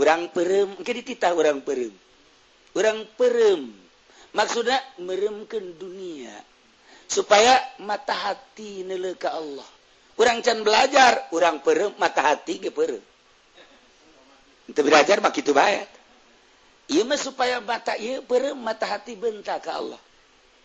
urang 0.00 0.32
perem. 0.32 0.80
Ke 0.80 0.96
ditita 0.96 1.28
urang 1.36 1.60
perem. 1.60 1.92
Urang 2.72 3.04
perem. 3.20 3.68
Maksudnya 4.32 4.80
meremkan 5.04 5.76
dunia. 5.76 6.32
Supaya 7.04 7.60
mata 7.84 8.16
hati 8.16 8.80
nele 8.88 9.12
ke 9.20 9.28
Allah. 9.28 9.68
Urang 10.16 10.40
can 10.40 10.64
belajar 10.64 11.28
urang 11.36 11.60
perem 11.60 11.92
mata 12.00 12.24
hati 12.32 12.56
ke 12.64 12.72
perem. 12.72 13.04
Itu 14.68 14.80
belajar 14.80 15.20
mak 15.20 15.36
itu 15.36 15.52
bayat 15.52 15.98
iya 16.88 17.04
supaya 17.20 17.60
mata 17.60 17.94
iya 18.00 18.24
perem 18.24 18.56
mata 18.56 18.88
hati 18.88 19.14
bentak 19.14 19.62
ke 19.62 19.70
Allah. 19.70 20.00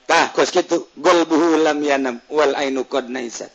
Tah 0.03 0.35
kos 0.35 0.51
kitu 0.51 0.91
golbuhu 0.99 1.63
lam 1.63 1.79
yanam 1.79 2.19
wal 2.27 2.51
ainu 2.59 2.83
qad 2.87 3.07
naisat. 3.07 3.51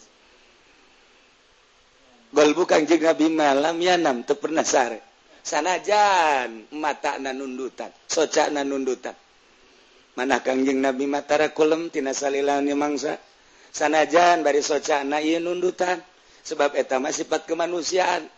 Golbu 2.32 2.68
Kanjeng 2.68 3.00
Nabi 3.04 3.32
malam 3.32 3.76
yanam 3.80 4.20
teu 4.24 4.36
pernah 4.36 4.64
sare. 4.64 5.00
Sanajan 5.44 6.68
mata 6.76 7.16
nanundutan, 7.16 7.88
soca 8.04 8.52
nanundutan. 8.52 9.16
Mana 10.12 10.44
Kanjeng 10.44 10.76
Nabi 10.82 11.08
matara 11.08 11.48
kulem 11.56 11.88
tina 11.88 12.12
salilaun 12.12 12.68
mangsa. 12.76 13.16
Sanajan 13.72 14.44
bari 14.44 14.60
soca 14.60 15.04
na 15.08 15.24
ieu 15.24 15.40
nundutan 15.40 16.00
sebab 16.44 16.76
eta 16.76 17.00
mah 17.00 17.12
sifat 17.12 17.48
kemanusiaan. 17.48 18.28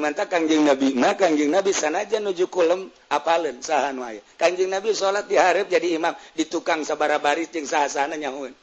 manta 0.00 0.24
Kanjing 0.24 0.64
Nabi 0.64 0.96
mah 0.96 1.12
Kanjing 1.20 1.52
Nabi 1.52 1.76
sanaja 1.76 2.16
nuju 2.16 2.48
kulem 2.48 2.88
apalen 3.12 3.60
sahan 3.60 4.00
wae. 4.00 4.24
Kanjing 4.40 4.72
Nabi 4.72 4.96
salat 4.96 5.28
diharap 5.28 5.68
jadi 5.68 6.00
imam 6.00 6.16
di 6.32 6.48
tukang 6.48 6.80
sabara 6.80 7.20
baris 7.20 7.52
jeung 7.52 7.68
sahasana 7.68 8.16
nyahueun. 8.16 8.56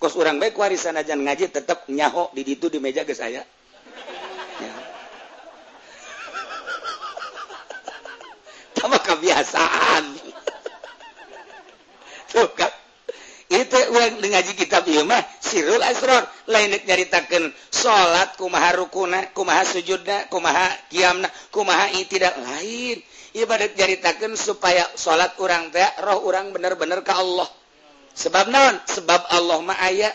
Kos 0.00 0.16
urang 0.18 0.42
baik 0.42 0.58
warisan 0.58 0.98
aja 0.98 1.14
ngaji 1.14 1.54
tetap 1.54 1.86
nyaho 1.86 2.34
di 2.34 2.42
ditu 2.42 2.66
di 2.66 2.82
meja 2.82 3.06
ke 3.06 3.14
saya. 3.14 3.46
Ya. 4.58 4.74
Tama 8.80 8.98
kebiasaan. 8.98 10.04
Tuh 12.34 12.50
kan. 12.58 12.72
Itu 13.50 13.76
urang 13.92 14.18
ngaji 14.18 14.52
kitab 14.58 14.82
ieu 14.90 15.06
mah 15.06 15.22
Sirul 15.50 15.82
Asron 15.82 16.22
lain 16.46 16.70
nyaritakan 16.86 17.50
salat 17.74 18.38
kumaha 18.38 18.70
rukuna 18.78 19.34
kumaha 19.34 19.66
sujudna 19.66 20.30
kumaha 20.30 20.70
kiamna 20.86 21.26
kumaha 21.50 21.90
tidak 22.06 22.38
lain 22.38 23.02
ibadat 23.34 23.74
nyaritakan 23.74 24.38
supaya 24.38 24.86
salat 24.94 25.34
orang 25.42 25.74
teh 25.74 25.82
roh 26.06 26.22
orang 26.22 26.54
bener-bener 26.54 27.02
ke 27.02 27.10
Allah. 27.10 27.50
Sebab 28.14 28.46
naon? 28.46 28.78
Sebab 28.86 29.26
Allah 29.30 29.58
ma 29.62 29.74
aya. 29.78 30.10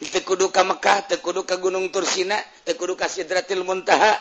Tekudu 0.00 0.48
ke 0.48 0.64
Mekah 0.64 1.12
tekudu 1.12 1.44
ke 1.44 1.60
Gunung 1.60 1.92
Tursina 1.92 2.40
tekudu 2.66 2.98
ke 2.98 3.06
Sidratil 3.06 3.62
Muntaha. 3.62 4.16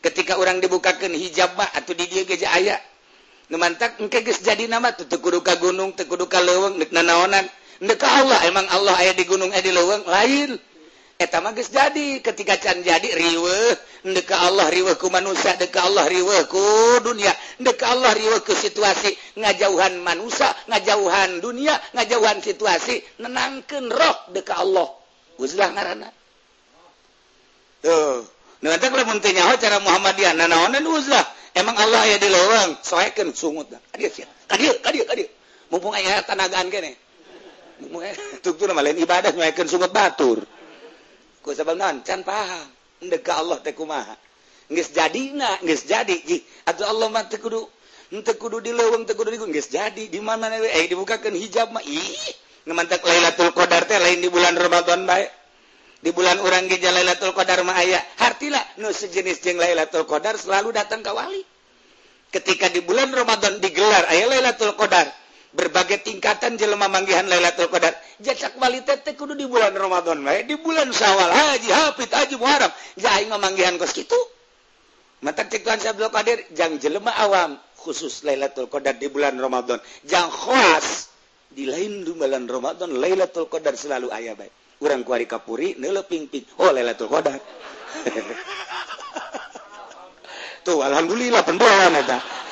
Ketika 0.00 0.40
orang 0.40 0.60
dibukakan 0.60 1.12
hijab 1.16 1.52
mah 1.56 1.68
atau 1.68 1.92
di 1.92 2.08
dia 2.08 2.24
geja 2.24 2.48
aya. 2.48 2.80
Numantak 3.52 4.00
engke 4.00 4.24
geus 4.24 4.40
jadi 4.40 4.64
nama 4.72 4.96
tuh 4.96 5.04
tekudu 5.04 5.44
ka 5.44 5.60
gunung 5.60 5.92
teu 5.92 6.08
kudu 6.08 6.32
ka 6.32 6.40
leuweung 6.40 6.80
neuk 6.80 6.96
nanaonan 6.96 7.44
Deka 7.82 8.06
Allah 8.06 8.38
emang 8.46 8.66
Allah 8.70 8.94
aya 8.98 9.12
di 9.16 9.24
gunung 9.26 9.50
aya 9.50 9.62
di 9.62 9.72
leweng 9.74 10.06
lain. 10.06 10.50
Eh, 10.54 11.24
Eta 11.24 11.38
magis 11.38 11.70
jadi. 11.70 12.18
Ketika 12.18 12.58
can 12.58 12.82
jadi 12.82 13.06
riwe 13.06 13.58
deka 14.14 14.50
Allah 14.50 14.66
riweuh 14.66 14.98
ku 14.98 15.08
manusia 15.14 15.54
deka 15.54 15.86
Allah 15.86 16.10
riweuh 16.10 16.50
ku 16.50 16.62
dunia. 17.06 17.30
Deka 17.62 17.86
Allah 17.86 18.12
riwe 18.18 18.42
ku 18.42 18.50
situasi 18.50 19.38
ngajauhan 19.38 20.02
manusia 20.02 20.50
ngajauhan 20.66 21.38
dunia 21.38 21.78
ngajauhan 21.94 22.42
situasi 22.42 22.98
nenangkan 23.22 23.86
roh 23.88 24.16
deka 24.34 24.58
Allah. 24.58 24.90
Uzlah 25.38 25.70
ngarana 25.74 26.10
tuh. 27.84 28.26
Nanti 28.64 28.86
kalau 28.88 29.04
muntinya 29.04 29.52
cara 29.60 29.76
Muhammadiyah 29.76 30.32
nanaonan 30.34 30.82
uzlah. 30.88 31.24
Emang 31.54 31.76
Allah 31.78 32.02
ya 32.10 32.16
di 32.18 32.26
lorong 32.26 32.82
soekeun 32.82 33.30
sungut 33.30 33.70
kadir 33.94 34.10
kadir 34.50 34.74
kadir 34.82 35.04
kadir 35.06 35.28
mumpung 35.70 35.94
aya 35.94 36.18
tanagaan 36.26 36.66
kene. 36.66 36.98
lain 38.84 38.98
ibadat 38.98 39.34
nyakan 39.34 39.66
sungut 39.66 39.90
batur. 39.90 40.44
Ku 41.44 41.52
sabab 41.52 41.76
naon? 41.76 42.00
Can 42.00 42.24
paham 42.24 42.68
endek 43.04 43.20
ka 43.20 43.40
Allah 43.40 43.60
teh 43.60 43.76
kumaha. 43.76 44.16
Geus 44.72 44.96
jadina 44.96 45.60
geus 45.60 45.84
jadi. 45.84 46.16
Ji 46.24 46.40
atuh 46.64 46.88
Allah 46.88 47.12
mah 47.12 47.28
teu 47.28 47.36
kudu 47.36 47.60
teu 48.24 48.34
kudu 48.40 48.64
dileuweung 48.64 49.04
teu 49.04 49.12
kudu 49.12 49.36
digun 49.36 49.52
geus 49.52 49.68
jadi. 49.68 50.08
Di 50.08 50.20
mana 50.24 50.48
we? 50.56 50.72
Eh 50.72 50.88
dibukakeun 50.88 51.36
hijab 51.36 51.68
mah 51.74 51.84
ih 51.84 52.32
ngemantak 52.64 53.04
Lailatul 53.04 53.52
Qadar 53.52 53.84
teh 53.84 54.00
lain 54.00 54.24
di 54.24 54.32
bulan 54.32 54.56
Ramadan 54.56 55.04
bae. 55.04 55.28
Di 56.00 56.12
bulan 56.16 56.40
urang 56.40 56.64
ge 56.64 56.80
Lailatul 56.80 57.36
Qadar 57.36 57.60
mah 57.60 57.76
aya. 57.76 58.00
Hartila 58.20 58.60
nu 58.80 58.88
sejenis 58.88 59.44
jeung 59.44 59.60
Lailatul 59.60 60.08
Qadar 60.08 60.40
selalu 60.40 60.72
datang 60.72 61.04
ka 61.04 61.12
wali. 61.12 61.44
Ketika 62.32 62.72
di 62.72 62.80
bulan 62.80 63.12
Ramadan 63.12 63.60
digelar 63.60 64.08
aya 64.08 64.32
Lailatul 64.32 64.72
Qadar 64.80 65.23
berbagai 65.54 66.02
tingkatan 66.02 66.58
jelema 66.58 66.90
manggihan 66.90 67.24
Lailatul 67.30 67.70
Qadar. 67.70 67.94
Jacak 68.18 68.58
kualitas 68.58 69.06
teh 69.06 69.14
kudu 69.14 69.38
di 69.38 69.46
bulan 69.46 69.70
Ramadan 69.70 70.20
wae, 70.26 70.42
di 70.44 70.58
bulan 70.58 70.90
Syawal, 70.90 71.30
Haji, 71.30 71.70
Hafid, 71.70 72.10
Haji 72.10 72.36
Muharram, 72.36 72.74
ja 72.98 73.14
aing 73.16 73.30
manggihan 73.30 73.78
kos 73.78 73.94
kitu. 73.94 74.18
Mata 75.24 75.48
cek 75.48 75.64
Tuhan 75.64 75.80
Abdul 75.80 76.12
Qadir 76.12 76.38
jang 76.52 76.76
jelema 76.76 77.08
awam 77.16 77.56
khusus 77.80 78.28
Lailatul 78.28 78.68
Qadar 78.68 79.00
di 79.00 79.08
bulan 79.08 79.40
Ramadan. 79.40 79.80
Jang 80.04 80.28
khas 80.28 81.08
di 81.48 81.64
lain 81.64 82.04
di 82.04 82.12
bulan 82.12 82.44
Ramadan 82.44 83.00
Lailatul 83.00 83.48
Qadar 83.48 83.72
selalu 83.72 84.12
aya 84.12 84.36
bae. 84.36 84.52
Urang 84.84 85.00
kuari 85.00 85.24
kapuri 85.24 85.80
neuleuping-ping. 85.80 86.60
Oh 86.60 86.68
Lailatul 86.68 87.08
Qadar. 87.08 87.40
Tuh 90.66 90.80
alhamdulillah 90.80 91.40
pendoan 91.40 91.92
eta. 91.96 92.43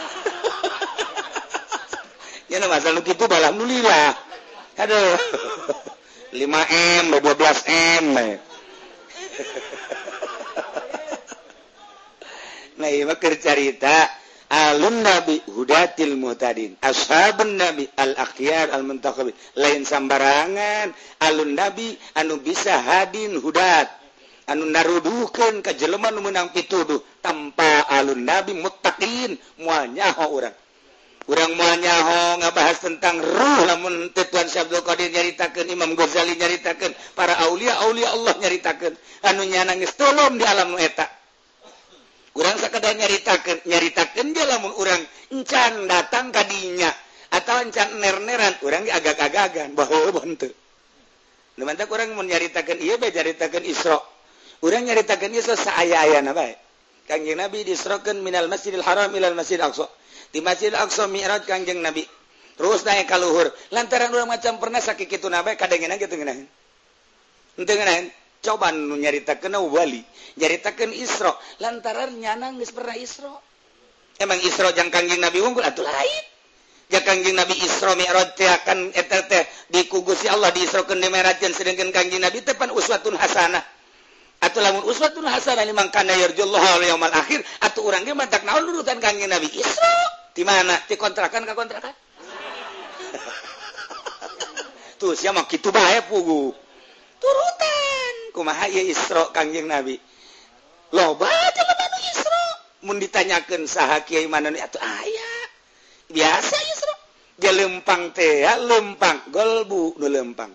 gitu 2.53 3.25
Alhamdulillah 3.25 4.13
aduh. 4.77 5.17
5m 6.33 7.13
12m 7.21 8.05
eh. 8.17 8.41
nah 12.81 12.89
cerita 13.37 14.09
alun 14.49 15.05
nabi 15.05 15.45
hudatil 15.53 16.17
muhtadin 16.17 16.73
ashabun 16.81 17.61
nabi 17.61 17.85
al 18.01 18.17
akhyar 18.17 18.73
al 18.73 18.81
muntakhabin 18.81 19.37
lain 19.61 19.85
sambarangan 19.85 20.97
alun 21.21 21.53
nabi 21.53 22.01
anu 22.17 22.41
bisa 22.41 22.81
hadin 22.81 23.37
hudat 23.37 23.93
anu 24.49 24.65
naruduhkeun 24.73 25.61
ka 25.61 25.77
jelema 25.77 26.09
nu 26.17 26.25
meunang 26.25 26.49
pituduh 26.57 27.01
tanpa 27.21 27.85
alun 27.93 28.25
nabi 28.25 28.57
muttaqin 28.57 29.37
moal 29.61 29.85
nyaho 29.93 30.33
urang. 30.33 30.57
kurang 31.23 31.55
muanyahong 31.55 32.43
ngebahas 32.43 32.79
tentang 32.83 33.23
roh 33.23 33.61
namun 33.67 34.11
tetuan 34.11 34.47
Syabdul 34.51 34.83
Qadir 34.83 35.15
nyaritakan 35.15 35.67
Imam 35.71 35.95
Ghazali 35.95 36.35
nyaritakan 36.35 36.93
para 37.15 37.39
Aulia 37.47 37.79
Aulia 37.87 38.11
Allah 38.11 38.35
nyaritakan 38.39 38.93
nyana 39.23 39.75
nangis 39.75 39.95
tolong 39.95 40.37
di 40.37 40.45
alam 40.45 40.75
eta. 40.79 41.07
Kurang 42.33 42.57
sekedar 42.57 42.97
nyaritakan 42.97 43.69
nyaritakan 43.69 44.27
dia 44.33 44.45
lamun 44.49 44.73
orang 44.81 45.03
encan 45.31 45.85
datang 45.87 46.33
kadinya 46.33 46.89
atau 47.33 47.61
encan 47.61 48.01
nerneran 48.01 48.57
orang 48.65 48.89
agak-agagan 48.89 49.77
bahwa 49.77 50.11
bantu 50.17 50.49
Lemanta 51.61 51.85
orang 51.85 52.17
mau 52.17 52.25
nyaritakan 52.25 52.81
iya 52.81 52.97
be 52.97 53.13
nyaritakan 53.13 53.61
Isra. 53.69 54.01
Orang 54.65 54.89
nyaritakan 54.89 55.37
Isra 55.37 55.53
saaya 55.53 56.01
ayana 56.01 56.33
bae. 56.33 56.57
Kanjeng 57.05 57.37
Nabi 57.37 57.67
disrokan 57.67 58.25
minal 58.25 58.49
masjidil 58.49 58.81
haram 58.81 59.13
ilal 59.13 59.37
masjid 59.37 59.61
aqsa. 59.61 59.85
di 60.33 60.41
Masjid 60.41 60.73
Aqsa 60.73 61.07
Mi'raj 61.07 61.45
Kanjeng 61.45 61.85
Nabi. 61.85 62.09
Terus 62.57 62.85
naik 62.89 63.09
ka 63.09 63.21
luhur. 63.21 63.53
Lantaran 63.73 64.13
urang 64.13 64.29
macam 64.29 64.57
pernah 64.57 64.81
sakit 64.81 65.09
kitu 65.09 65.29
na 65.29 65.45
bae 65.45 65.57
kadengena 65.57 66.01
kitu 66.01 66.17
ngeunaheun. 66.17 66.49
Henteu 67.61 67.77
ngeunaheun. 67.77 68.07
Coba 68.43 68.75
nu 68.75 68.99
nyaritakeun 68.99 69.55
wali, 69.71 70.03
nyaritakeun 70.35 70.91
Isra, 70.91 71.31
lantaran 71.63 72.11
nyanang 72.19 72.59
geus 72.59 72.75
pernah 72.75 72.99
Isra. 72.99 73.31
Emang 74.19 74.43
Isra 74.43 74.75
jang 74.75 74.91
Kanjeng 74.91 75.23
Nabi 75.23 75.39
unggul 75.39 75.63
atuh 75.63 75.87
lain. 75.87 76.25
Ya 76.91 77.07
Kanjeng 77.07 77.39
Nabi 77.39 77.55
Isra 77.63 77.95
Mi'raj 77.95 78.35
teh 78.35 78.51
akan 78.51 78.91
eta 78.99 79.31
teh 79.31 79.47
di 79.71 79.87
kugusi 79.87 80.27
Allah 80.27 80.51
diisrokeun 80.51 80.99
di 80.99 81.07
Mi'raj 81.07 81.39
sedangkan 81.39 81.95
Kanjeng 81.95 82.19
Nabi 82.19 82.43
teh 82.43 82.59
pan 82.59 82.75
uswatun 82.75 83.15
hasanah. 83.15 83.63
atau 84.43 84.59
lamun 84.59 84.83
uswatun 84.91 85.23
hasanah 85.23 85.63
liman 85.63 85.87
kana 85.95 86.19
yarjullaha 86.19 86.83
wal 86.99 87.15
akhir 87.15 87.47
atau 87.63 87.87
urang 87.87 88.03
ge 88.03 88.11
mantak 88.11 88.43
naon 88.43 88.67
nurutan 88.67 88.99
kanjeng 88.99 89.31
Nabi 89.31 89.47
Isra 89.55 90.22
di 90.33 90.43
mana? 90.43 90.77
Di 90.89 90.97
kontrakan 90.97 91.45
ke 91.45 91.53
kontrakan? 91.61 91.95
Tuh 95.03 95.19
siapa? 95.19 95.45
Gitu 95.51 95.69
bae 95.75 95.99
pugu 96.07 96.55
turutan. 97.19 98.15
Kumaha 98.31 98.71
ieu 98.71 98.87
Isra 98.87 99.35
Kangjeng 99.35 99.67
Nabi? 99.67 99.99
Loba 100.93 101.27
jelema 101.27 101.85
nu 101.91 101.99
Isra 102.07 102.45
mun 102.87 102.97
ditanyakeun 103.03 103.65
saha 103.67 104.07
kiai 104.07 104.31
manehna 104.31 104.63
atuh 104.63 104.79
aya. 104.79 105.31
Biasa 106.07 106.55
Isra 106.55 106.95
lempang 107.51 108.15
teh 108.15 108.47
ya 108.47 108.55
lempang. 108.63 109.27
Golbu 109.35 109.99
nu 109.99 110.07
lempang. 110.07 110.55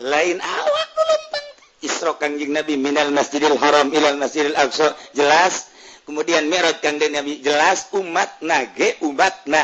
Lain 0.00 0.38
awak 0.40 0.88
nu 0.96 1.02
lempang 1.04 1.46
Isra 1.84 2.16
Kangjeng 2.16 2.56
Nabi 2.56 2.80
minal 2.80 3.12
Masjidil 3.12 3.60
Haram 3.60 3.92
ilal 3.92 4.16
Masjidil 4.16 4.56
Aqsa. 4.56 4.96
Jelas 5.12 5.68
kemudian 6.08 6.48
merot 6.48 6.80
kang 6.80 6.96
Nabi 6.96 7.44
jelas 7.44 7.92
umat 7.92 8.40
nage 8.40 8.96
umat 9.04 9.44
na 9.44 9.60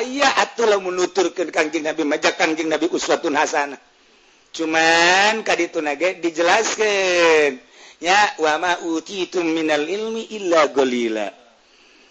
ayah 0.00 0.40
atulah 0.40 0.80
menuturkan 0.80 1.52
kangjeng 1.52 1.84
Nabi 1.84 2.08
majak 2.08 2.40
kangjeng 2.40 2.72
Nabi 2.72 2.88
uswatun 2.88 3.36
hasanah. 3.36 3.76
Cuman 4.56 5.44
kaditu 5.44 5.84
nage 5.84 6.24
dijelaskan 6.24 7.60
ya 8.00 8.16
wama 8.40 8.80
itu 9.12 9.44
minal 9.44 9.84
ilmi 9.84 10.32
illa 10.40 10.72
golila 10.72 11.28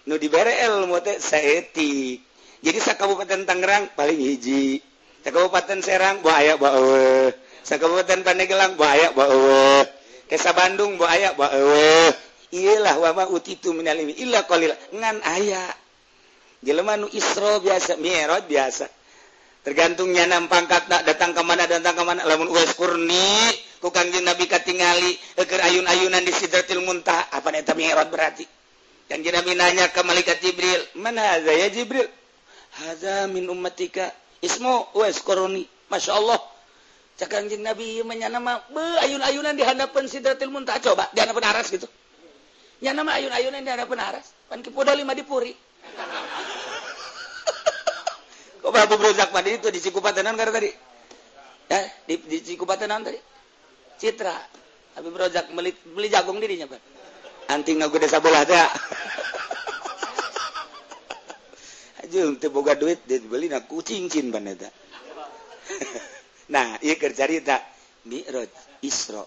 nu 0.05 0.21
dibere 0.21 0.53
ilmu 0.69 1.01
teh 1.01 1.17
saetik. 1.17 2.21
Jadi 2.61 2.77
sa 2.77 2.93
Kabupaten 2.93 3.41
Tangerang 3.41 3.89
paling 3.97 4.17
hiji. 4.17 4.81
Sa 5.25 5.29
Kabupaten 5.33 5.81
Serang 5.83 6.21
bahaya 6.21 6.55
bawa 6.55 7.33
sa 7.65 7.75
Kabupaten 7.81 8.21
Pandeglang 8.21 8.77
bahaya 8.79 9.11
bawa 9.11 9.83
Kesa 10.27 10.55
Bandung 10.55 10.95
bahaya 10.95 11.35
bawa 11.35 12.11
iyalah 12.53 12.95
wama 13.01 13.27
itu 13.43 13.71
Minal 13.75 13.99
Illa 13.99 14.43
ngan 14.47 15.17
aya. 15.23 15.65
Jelemanu 16.57 17.05
Isro 17.13 17.61
biasa 17.61 18.01
Mirro 18.01 18.41
biasa. 18.45 18.89
Tergantungnya 19.61 20.25
nam 20.25 20.47
pangkat 20.47 20.87
tak 20.87 21.03
datang 21.03 21.35
ke 21.35 21.41
mana 21.43 21.67
datang 21.67 21.93
ke 21.93 22.03
mana. 22.07 22.23
Lamun 22.23 22.47
uas 22.49 22.71
kurni 22.73 23.51
ku 23.77 23.91
kangjeng 23.93 24.25
nabi 24.25 24.49
katingali 24.49 25.11
eker 25.37 25.59
ayun-ayunan 25.59 26.23
di 26.23 26.33
sidratil 26.33 26.81
muntah 26.81 27.29
apa 27.29 27.51
eta 27.53 27.77
mi'raj 27.77 28.07
berarti? 28.09 28.45
Dan 29.11 29.21
nabi 29.21 29.53
nanya 29.53 29.91
ke 29.91 30.01
malaikat 30.01 30.39
jibril 30.39 30.81
mana 30.97 31.35
hadza 31.35 31.51
ya 31.51 31.67
jibril? 31.69 32.07
Hadza 32.79 33.27
min 33.29 33.45
ummatika. 33.51 34.09
Ismu 34.41 34.97
uas 34.97 35.19
kurni. 35.21 35.67
Masya 35.87 36.15
Allah 36.15 36.39
cak 37.17 37.33
kangjeng 37.33 37.65
nabi 37.65 38.05
menyana 38.05 38.37
mah 38.37 38.61
ayun-ayunan 39.01 39.57
di 39.57 39.65
hadapan 39.65 40.05
sidratil 40.05 40.53
muntah 40.53 40.77
coba 40.77 41.09
di 41.11 41.19
hadapan 41.19 41.49
aras 41.49 41.73
gitu 41.73 41.89
nyana 42.81 43.01
mah 43.01 43.17
ayun-ayunan 43.17 43.65
di 43.65 43.71
hadapan 43.73 43.99
aras 43.99 44.27
pan 44.49 44.61
kipoda 44.61 44.93
lima 44.93 45.17
dipuri 45.17 45.55
Abu 48.67 48.95
Brozak 48.99 49.33
pada 49.33 49.49
itu 49.49 49.67
di 49.71 49.79
Cikupatanan 49.83 50.35
karena 50.35 50.53
tadi. 50.53 50.71
Ya, 51.67 51.81
di, 52.07 52.15
di 52.23 52.37
Cikupatanan 52.43 53.03
tadi. 53.03 53.19
Citra. 53.97 54.35
Abu 54.97 55.09
Brozak 55.13 55.49
beli, 55.53 55.71
beli 55.93 56.07
jagung 56.09 56.41
dirinya, 56.41 56.69
Pak. 56.69 56.81
Anting 57.47 57.79
ngaku 57.79 57.97
desa 58.01 58.19
bola 58.19 58.43
teh. 58.43 58.59
Aja 62.03 62.19
teu 62.41 62.51
boga 62.51 62.75
duit 62.75 63.07
beli 63.07 63.47
na 63.47 63.63
kucing 63.63 64.11
cin 64.11 64.31
pan 64.35 64.47
eta. 64.51 64.67
nah, 66.53 66.75
ieu 66.83 66.99
keur 66.99 67.15
carita 67.15 67.63
Mi'raj 68.07 68.51
Isra. 68.83 69.23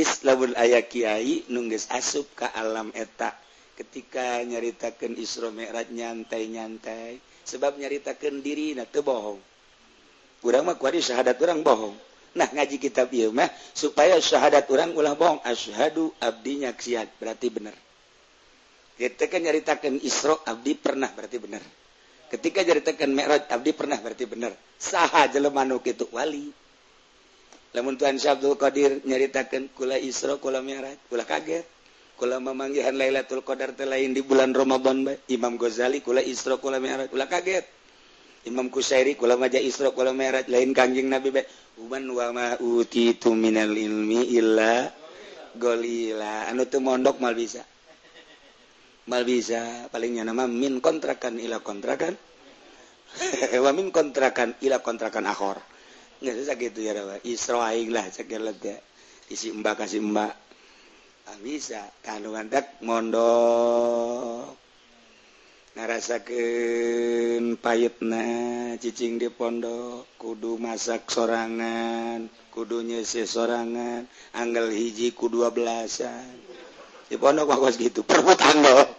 geus 0.00 0.24
lamun 0.24 0.56
aya 0.56 0.80
kiai 0.80 1.44
nu 1.52 1.68
geus 1.68 1.84
asup 1.92 2.32
ka 2.32 2.48
alam 2.56 2.88
eta. 2.96 3.36
Ketika 3.76 4.40
nyaritakeun 4.48 5.12
Isra 5.20 5.52
Mi'raj 5.52 5.92
nyantai-nyantai 5.92 7.20
sebab 7.44 7.76
nyaritakan 7.76 8.40
diri 8.40 8.72
na 8.72 8.88
teu 8.88 9.04
bohong. 9.04 9.36
Urang 10.40 10.64
mah 10.64 10.80
kuari 10.80 11.04
syahadat 11.04 11.36
orang 11.44 11.60
bohong. 11.60 11.92
Nah 12.32 12.48
ngaji 12.48 12.80
kitab 12.80 13.12
ieu 13.12 13.28
mah 13.28 13.52
supaya 13.76 14.16
syahadat 14.16 14.64
orang 14.72 14.96
ulah 14.96 15.12
bohong. 15.12 15.44
Asyhadu 15.44 16.16
abdi 16.16 16.64
nyaksiat 16.64 17.20
berarti 17.20 17.52
bener. 17.52 17.76
Ketika 18.96 19.36
nyaritakan 19.36 20.00
Isra 20.00 20.40
abdi 20.48 20.72
pernah 20.80 21.12
berarti 21.12 21.36
bener. 21.36 21.60
Ketika 22.32 22.64
nyaritakan 22.64 23.10
Mi'raj 23.12 23.52
abdi 23.52 23.76
pernah 23.76 24.00
berarti 24.00 24.24
bener. 24.24 24.56
Saha 24.80 25.28
jelema 25.28 25.68
nu 25.68 25.84
kitu 25.84 26.08
wali. 26.08 26.59
lamun 27.76 27.94
Tuhan 27.94 28.18
Syabdul 28.18 28.58
Qadir 28.58 29.02
nyaritakan 29.06 29.70
kula 29.74 29.96
Isra 30.00 30.36
kula 30.38 30.60
miraj 30.64 30.98
kula 31.06 31.22
kaget. 31.26 31.66
Kula 32.20 32.36
memanggihan 32.36 32.92
Lailatul 32.92 33.40
Qadar 33.40 33.72
lain 33.80 34.12
di 34.12 34.20
bulan 34.20 34.52
Ramadan 34.52 35.08
ba. 35.08 35.16
Imam 35.32 35.56
Ghazali 35.56 36.04
kula 36.04 36.20
Isra 36.20 36.60
kula 36.60 36.76
miraj 36.76 37.08
kula 37.08 37.24
kaget. 37.30 37.64
Imam 38.48 38.72
Kusairi 38.72 39.20
kula 39.20 39.36
maja 39.36 39.60
Isra 39.60 39.92
kula 39.92 40.16
merah 40.16 40.40
lain 40.48 40.72
kanjing 40.72 41.12
Nabi 41.12 41.28
ba. 41.28 41.42
Uman 41.80 42.04
wa 42.12 42.26
ma 42.32 42.46
utitu 42.60 43.32
minal 43.36 43.72
ilmi 43.72 44.32
illa 44.36 44.88
golila 45.56 46.48
anu 46.48 46.64
teu 46.68 46.80
mondok 46.80 47.20
mal 47.20 47.36
bisa? 47.36 47.64
Mal 49.08 49.24
bisa 49.24 49.88
palingnya 49.92 50.24
nama 50.24 50.48
min 50.48 50.80
kontrakan 50.80 51.36
ila 51.40 51.60
kontrakan. 51.60 52.16
Wa 53.64 53.74
min 53.74 53.90
kontrakan 53.90 54.54
ila 54.62 54.78
kontrakan 54.80 55.26
akhor. 55.26 55.58
gitu 56.20 56.78
ya 56.84 56.92
Rawa. 56.94 57.18
Isra 57.24 57.72
aing 57.72 57.90
lah 57.90 58.06
cek 58.06 58.28
ya. 58.28 58.76
Isi 59.32 59.50
mbak 59.56 59.84
kasih 59.84 60.04
mbak. 60.04 60.32
Ah, 61.30 61.38
bisa 61.40 61.80
kandungan 62.04 62.48
dak 62.52 62.80
mondok. 62.84 64.56
Ngarasakeun 65.78 67.56
payetna 67.62 68.26
cicing 68.82 69.22
di 69.22 69.30
pondok, 69.30 70.10
kudu 70.18 70.58
masak 70.58 71.06
sorangan, 71.06 72.26
kudu 72.50 72.82
nyese 72.82 73.22
sorangan, 73.22 74.02
anggel 74.34 74.66
hiji 74.74 75.14
ku 75.14 75.30
dua 75.30 75.54
belasan. 75.54 76.26
Di 77.06 77.14
pondok 77.14 77.54
wakos 77.54 77.78
gitu, 77.78 78.02
perbut 78.02 78.42
anggel 78.42 78.90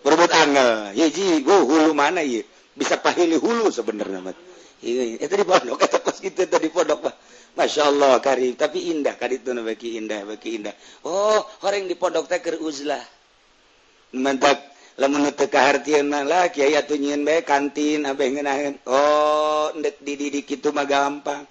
Perbut 0.00 0.32
anggel 0.32 0.96
Hiji, 0.96 1.44
gua 1.44 1.60
hulu 1.60 1.92
mana 1.92 2.24
ya? 2.24 2.40
Bisa 2.72 2.96
pahili 2.96 3.36
hulu 3.36 3.68
sebenarnya, 3.68 4.24
Mat. 4.24 4.36
pondok. 6.72 7.04
Masya 7.50 7.82
Allah 7.90 8.22
Karim 8.22 8.54
tapi 8.54 8.94
indah 8.94 9.18
tadi 9.18 9.42
itu 9.42 9.50
bagi 9.52 9.98
indah 10.00 10.22
bagi 10.24 10.56
indah. 10.56 10.74
Oh 11.04 11.42
orang 11.66 11.84
di 11.90 11.98
pondok 11.98 12.30
teker 12.30 12.56
uzlah. 12.62 13.02
Mantap 14.16 14.70
bae 17.24 17.40
kantin 17.40 18.04
Oh 18.86 19.72
dididik 19.76 20.48
itu 20.50 20.68
mah 20.72 20.84
gampang. 20.84 21.46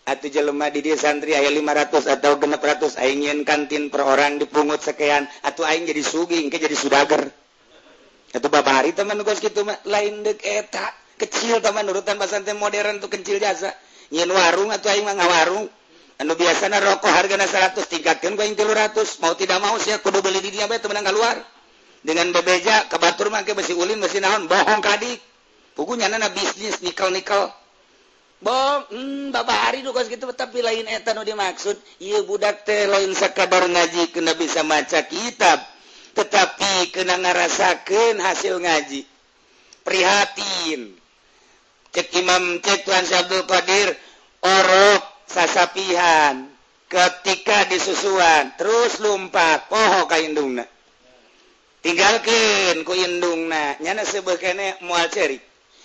Atau 0.00 0.26
jelema 0.32 0.66
di 0.72 0.80
dia 0.82 0.96
santri 0.98 1.38
aya 1.38 1.50
500 1.52 2.18
atau 2.18 2.34
600 2.34 2.98
aing 2.98 3.30
ingin 3.30 3.38
kantin 3.46 3.90
per 3.92 4.02
orang 4.02 4.38
dipungut 4.38 4.82
sekian. 4.82 5.28
Atau 5.42 5.62
aing 5.66 5.86
jadi 5.86 6.02
suging 6.02 6.50
ke 6.50 6.58
jadi 6.58 6.74
sudager. 6.74 7.30
Atau 8.30 8.48
bapak 8.50 8.74
hari 8.82 8.90
teman 8.94 9.18
kos 9.26 9.42
gitu 9.42 9.66
mah 9.66 9.78
lain 9.86 10.22
dek 10.22 10.38
eta. 10.42 10.99
kecil 11.20 11.60
teman 11.60 11.84
urutan 11.84 12.16
tambah 12.16 12.56
modern 12.56 13.04
tuh 13.04 13.12
kecil 13.12 13.36
jasa 13.36 13.76
nyin 14.10 14.30
warung 14.32 14.72
atau 14.72 14.90
aing 14.90 15.04
mah 15.06 15.16
warung. 15.16 15.68
Anu 16.20 16.36
biasana 16.36 16.84
rokok 16.84 17.08
hargana 17.08 17.48
100 17.48 17.80
tingkatkan 17.88 18.36
ke 18.36 18.44
300 18.52 19.24
mau 19.24 19.32
tidak 19.32 19.56
mau 19.56 19.72
sia 19.80 19.96
kudu 20.04 20.20
beli 20.20 20.44
di 20.44 20.52
dia 20.52 20.68
bae 20.68 20.76
temenan 20.76 21.00
keluar 21.08 21.32
dengan 22.04 22.28
bebeja 22.28 22.92
ke 22.92 23.00
batur 23.00 23.32
mah 23.32 23.40
ke 23.40 23.56
besi 23.56 23.72
ulin 23.72 23.96
besi 23.96 24.20
naon 24.20 24.44
bohong 24.44 24.84
kadik. 24.84 25.16
Pugunya 25.72 26.12
nana 26.12 26.28
bisnis 26.28 26.84
nikel 26.84 27.08
nikel 27.08 27.48
bong 28.44 28.88
hmm, 28.92 29.32
bapak 29.32 29.58
hari 29.68 29.80
dukas 29.80 30.12
gitu 30.12 30.28
tapi 30.36 30.60
lain 30.60 30.84
etan 30.92 31.16
nu 31.16 31.24
dimaksud. 31.24 31.80
Iya 32.04 32.20
budak 32.28 32.68
teh 32.68 32.84
lain 32.84 33.16
sakabar 33.16 33.64
ngaji 33.64 34.12
kena 34.12 34.36
bisa 34.36 34.60
maca 34.60 35.00
kitab. 35.08 35.56
Tetapi 36.20 36.92
kena 36.92 37.16
ngarasakan 37.16 38.20
hasil 38.20 38.60
ngaji. 38.60 39.08
Prihatin. 39.88 40.99
cek 41.90 42.08
Imam 42.18 42.62
cek 42.62 42.86
Tuhan 42.86 43.04
Abdul 43.06 43.44
Qadir 43.46 43.88
orok 44.42 45.02
sasapihan. 45.26 46.46
Ketika 46.90 47.70
disusuan 47.70 48.58
terus 48.58 48.98
lumpat 48.98 49.70
poho 49.70 50.10
kaindungna 50.10 50.66
tinggalkan 51.80 52.84
ku 52.84 52.92
indungna 52.92 53.76
nyana 53.80 54.04
sebekene 54.04 54.80
mual 54.84 55.08
ceri. 55.08 55.40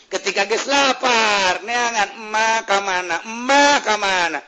Ketika 0.05 0.45
geus 0.45 0.69
lapar 0.69 1.65
neangan 1.65 2.09
emak 2.21 2.59
ka 2.69 2.77
mana 2.81 3.17
emak 3.25 3.77
ka 3.83 3.95
mana. 3.97 4.39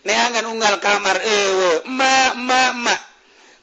Neangan 0.00 0.48
unggal 0.48 0.80
kamar 0.80 1.18
ewe 1.20 1.84
emak 1.84 2.30
emak 2.38 2.70
emak. 2.78 3.00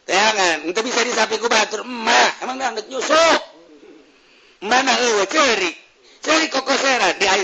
Neangan 0.08 0.58
untuk 0.70 0.84
bisa 0.86 1.02
disapi 1.02 1.40
ku 1.40 1.48
batur 1.48 1.82
emak. 1.88 2.32
Emang 2.44 2.56
nggak 2.60 2.88
nyusuk 2.92 3.42
mana 4.68 4.92
ewe 5.08 5.24
ceri? 5.30 5.87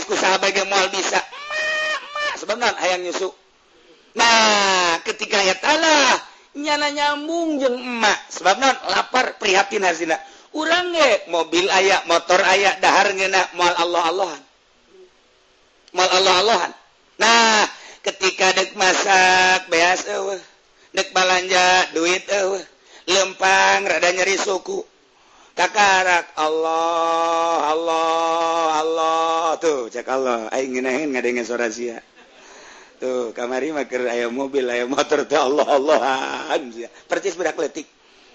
Aisku 0.03 0.19
sahabat 0.19 0.51
mual 0.67 0.91
bisa. 0.91 1.23
Sebenarnya 2.35 2.75
ayang 2.83 3.07
nyusuk 3.07 3.31
nah 4.13 4.99
ketika 5.07 5.39
ayat 5.39 5.63
Allah 5.63 6.19
nyana 6.59 6.91
nyambung 6.91 7.55
jeng 7.63 7.79
emak. 7.79 8.19
Sebabnya 8.27 8.75
lapar 8.91 9.39
prihatin 9.39 9.87
hazina 9.87 10.19
urang 10.51 10.91
ge 10.91 11.31
mobil 11.31 11.71
ayak 11.71 12.03
motor 12.11 12.43
ayak 12.43 12.83
dahar 12.83 13.15
ngena 13.15 13.47
mual 13.55 13.71
Allah 13.79 14.03
Allahan. 14.11 14.43
Mual 15.95 16.11
Allah 16.19 16.35
Allahan. 16.43 16.71
Nah 17.23 17.63
ketika 18.03 18.51
dek 18.59 18.75
masak 18.75 19.71
beas 19.71 20.03
eueuh. 20.11 20.43
Balanja 20.93 21.89
duit 21.95 22.21
lempang 23.09 23.81
rada 23.87 24.09
nyeri 24.13 24.37
suku 24.37 24.92
kakarak 25.53 26.33
Allah 26.37 27.73
Allah 27.73 28.67
Allah. 28.81 29.57
Tuh 29.57 29.89
cek 29.89 30.05
Allah. 30.09 30.49
Aing 30.53 30.77
ngeunaheun 30.77 31.13
ngadengeun 31.13 31.45
suara 31.45 31.69
sia. 31.69 32.01
Tuh 33.01 33.33
kamari 33.33 33.73
maker 33.73 34.09
aya 34.09 34.27
mobil 34.29 34.65
aya 34.69 34.85
motor 34.85 35.25
teh 35.25 35.37
Allah 35.37 35.65
Allah 35.65 35.99
sia. 36.69 36.89
Percis 37.09 37.37
berakletik 37.37 37.85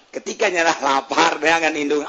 ketika 0.09 0.49
nyerah 0.49 0.77
lapar 0.81 1.37
dengan 1.37 1.73
indung 1.77 2.01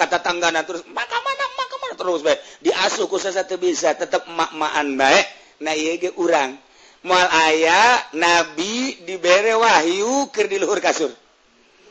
kata 0.00 0.24
tanggana 0.24 0.64
terus 0.64 0.80
maka 0.88 1.16
mana 1.20 1.44
maka 1.60 1.74
mana? 1.76 1.94
Terus 2.00 2.20
baik. 2.24 2.40
Diasuh 2.64 3.04
ku 3.04 3.20
sasatu 3.20 3.60
bisa 3.60 3.92
tetep 3.92 4.24
mak-makan 4.32 4.96
baik. 4.96 5.26
Nah 5.60 5.76
ieu 5.76 6.00
ge 6.00 6.10
urang. 6.16 6.56
Moal 7.04 7.28
aya 7.28 8.00
nabi 8.16 8.96
dibere 9.04 9.52
wahyu 9.56 10.32
keur 10.32 10.48
di 10.48 10.56
luhur 10.56 10.80
kasur. 10.80 11.12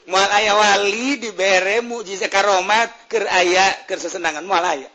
Mual 0.10 0.30
aya 0.34 0.57
wali 0.57 1.22
dibere 1.22 1.86
mukjizat 1.86 2.34
karomat 2.34 2.89
ker 3.05 3.30
aya 3.30 3.86
ker 3.86 4.01
sesenangan 4.01 4.41
mual 4.41 4.66
aya. 4.66 4.89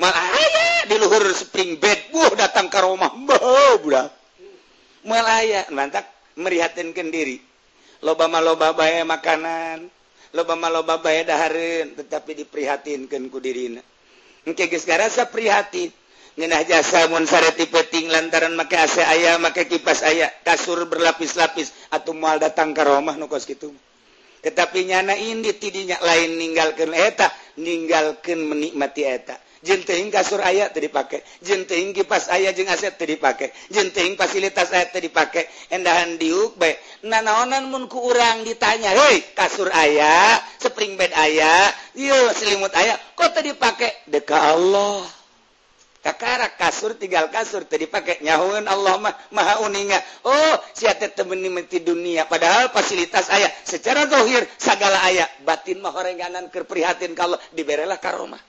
Aya 0.00 0.88
di 0.90 0.96
luhur 0.98 1.28
spring 1.36 1.78
bed 1.78 2.10
buh 2.10 2.32
datang 2.34 2.72
ke 2.72 2.80
rumah 2.80 3.12
budak. 3.12 4.10
Mual 5.04 5.26
aya 5.28 5.68
mantap 5.70 6.08
merihatinkan 6.40 7.12
diri. 7.12 7.38
Loba 8.02 8.26
loba 8.26 8.72
bae 8.72 9.04
makanan 9.04 9.86
loba 10.34 10.58
loba 10.58 10.98
bae 10.98 11.22
dahareun 11.22 11.94
tetapi 11.94 12.42
diprihatinkan 12.42 13.28
ku 13.28 13.38
dirina. 13.38 13.84
Engke 14.48 14.66
geus 14.72 14.88
garasa 14.88 15.28
prihatin. 15.28 15.92
Jasamunti 16.34 17.70
peting 17.70 18.10
lantaran 18.10 18.58
maka 18.58 18.90
aya 19.06 19.38
maka 19.38 19.70
kipas 19.70 20.02
aya 20.02 20.26
kasur 20.42 20.82
berlapis-lapis 20.90 21.70
atau 21.94 22.10
mual 22.10 22.42
datang 22.42 22.74
ke 22.74 22.82
rumah 22.82 23.14
nukos 23.14 23.46
gitu 23.46 23.70
tetapi 24.44 24.84
nyana 24.84 25.16
ini 25.16 25.56
tidinya 25.56 25.96
lain 26.04 26.36
meninggalkan 26.36 26.92
eta 26.92 27.32
meninggalkan 27.56 28.44
menikmati 28.44 29.02
eta. 29.08 29.40
Jenteng 29.64 30.12
kasur 30.12 30.44
ayat 30.44 30.76
tadi 30.76 30.92
dipakai 30.92 31.24
jenteng 31.40 31.96
kipas 31.96 32.28
ayah 32.36 32.52
jeng 32.52 32.68
aset 32.68 33.00
tadi 33.00 33.16
dipakai 33.16 33.48
jenteng 33.72 34.12
fasilitas 34.12 34.68
ayat 34.68 34.92
tadi 34.92 35.08
dipakai 35.08 35.48
endahan 35.72 36.20
diuk 36.20 36.60
baik 36.60 36.76
nanaonan 37.00 37.72
mun 37.72 37.88
ku 37.88 38.12
urang 38.12 38.44
ditanya 38.44 38.92
hei 38.92 39.24
kasur 39.32 39.72
ayah 39.72 40.36
spring 40.60 41.00
bed 41.00 41.16
ayah 41.16 41.72
yo 41.96 42.28
selimut 42.36 42.76
ayah 42.76 43.00
kok 43.16 43.32
tadi 43.32 43.56
dipakai 43.56 44.04
deka 44.04 44.52
Allah. 44.52 45.23
kakara 46.04 46.52
kasur 46.52 46.92
tinggal 47.00 47.32
kasur 47.32 47.64
tadi 47.64 47.88
pakai 47.88 48.20
nyaun 48.20 48.68
Allah 48.68 49.00
mah 49.00 49.14
maha 49.32 49.64
uninga. 49.64 49.96
Oh 50.28 50.54
siate 50.76 51.08
temeni 51.16 51.48
menti 51.48 51.80
dunia. 51.80 52.28
Padahal 52.28 52.68
fasilitas 52.68 53.32
ayah 53.32 53.48
secara 53.64 54.04
dohir 54.04 54.44
segala 54.60 55.00
ayah 55.08 55.24
batin 55.48 55.80
mah 55.80 55.96
horenganan 55.96 56.52
kerprihatin 56.52 57.16
kalau 57.16 57.40
diberelah 57.56 57.96
karomah 57.96 58.40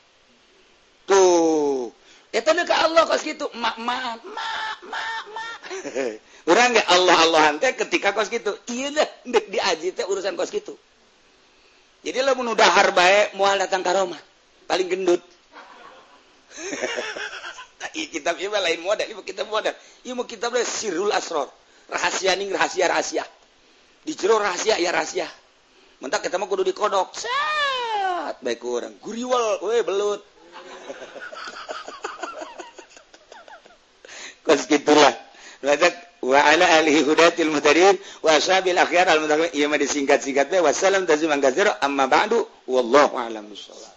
tuh. 1.08 1.96
Itu 2.36 2.52
ke 2.52 2.76
Allah 2.76 3.08
kos 3.08 3.24
gitu 3.24 3.48
mak 3.56 3.80
mak 3.80 4.20
mak 4.28 4.80
mak 4.92 5.24
mak 5.32 5.60
orang 6.52 6.68
nggak 6.76 6.88
Allah 6.92 7.16
Allahan 7.24 7.56
teh 7.64 7.72
ketika 7.80 8.12
kos 8.12 8.28
gitu 8.28 8.52
iya 8.68 8.92
dah 8.92 9.08
dek 9.24 9.48
diaji 9.48 9.96
teh 9.96 10.04
urusan 10.04 10.36
kos 10.36 10.52
gitu 10.52 10.76
jadi 12.04 12.28
lo 12.28 12.36
menudahar 12.36 12.92
baik 12.92 13.40
mual 13.40 13.56
datang 13.58 13.82
karomah 13.82 14.20
paling 14.70 14.86
gendut. 14.92 15.24
kitab 17.94 18.40
ieu 18.40 18.50
lain 18.50 18.82
model 18.82 19.10
ieu 19.10 19.22
kitab 19.22 19.48
model. 19.52 19.74
Ieu 20.06 20.16
mah 20.16 20.26
kitab 20.26 20.56
sirul 20.66 21.12
asror 21.12 21.50
rahasia 21.90 22.36
ning 22.36 22.54
rahasia 22.54 22.88
rahasia. 22.90 23.26
Di 24.06 24.16
jero 24.16 24.38
rahasia 24.38 24.78
ya 24.78 24.92
rahasia. 24.94 25.28
Mentak 26.02 26.22
kita 26.26 26.38
mah 26.38 26.48
kudu 26.50 26.64
dikodok. 26.66 27.16
Sat 27.18 28.42
baik 28.42 28.66
orang 28.66 28.94
guriwal 29.02 29.60
we 29.66 29.84
belut. 29.86 30.22
Kos 34.46 34.66
gitulah. 34.70 35.14
Lajak 35.66 36.22
wa 36.22 36.38
ala 36.38 36.66
alihi 36.82 37.02
hudatil 37.02 37.50
mutadin 37.50 37.98
wa 38.22 38.38
ashabil 38.38 38.78
akhyar 38.78 39.10
al 39.10 39.20
mutaqin 39.22 39.50
ieu 39.58 39.70
mah 39.70 39.78
disingkat-singkat 39.82 40.52
we 40.54 40.60
wassalam 40.62 41.06
taziman 41.10 41.42
katsira 41.42 41.82
amma 41.82 42.06
ba'du. 42.06 42.46
Wallahu 42.70 43.18
a'lam 43.18 43.50
bissawab 43.50 43.95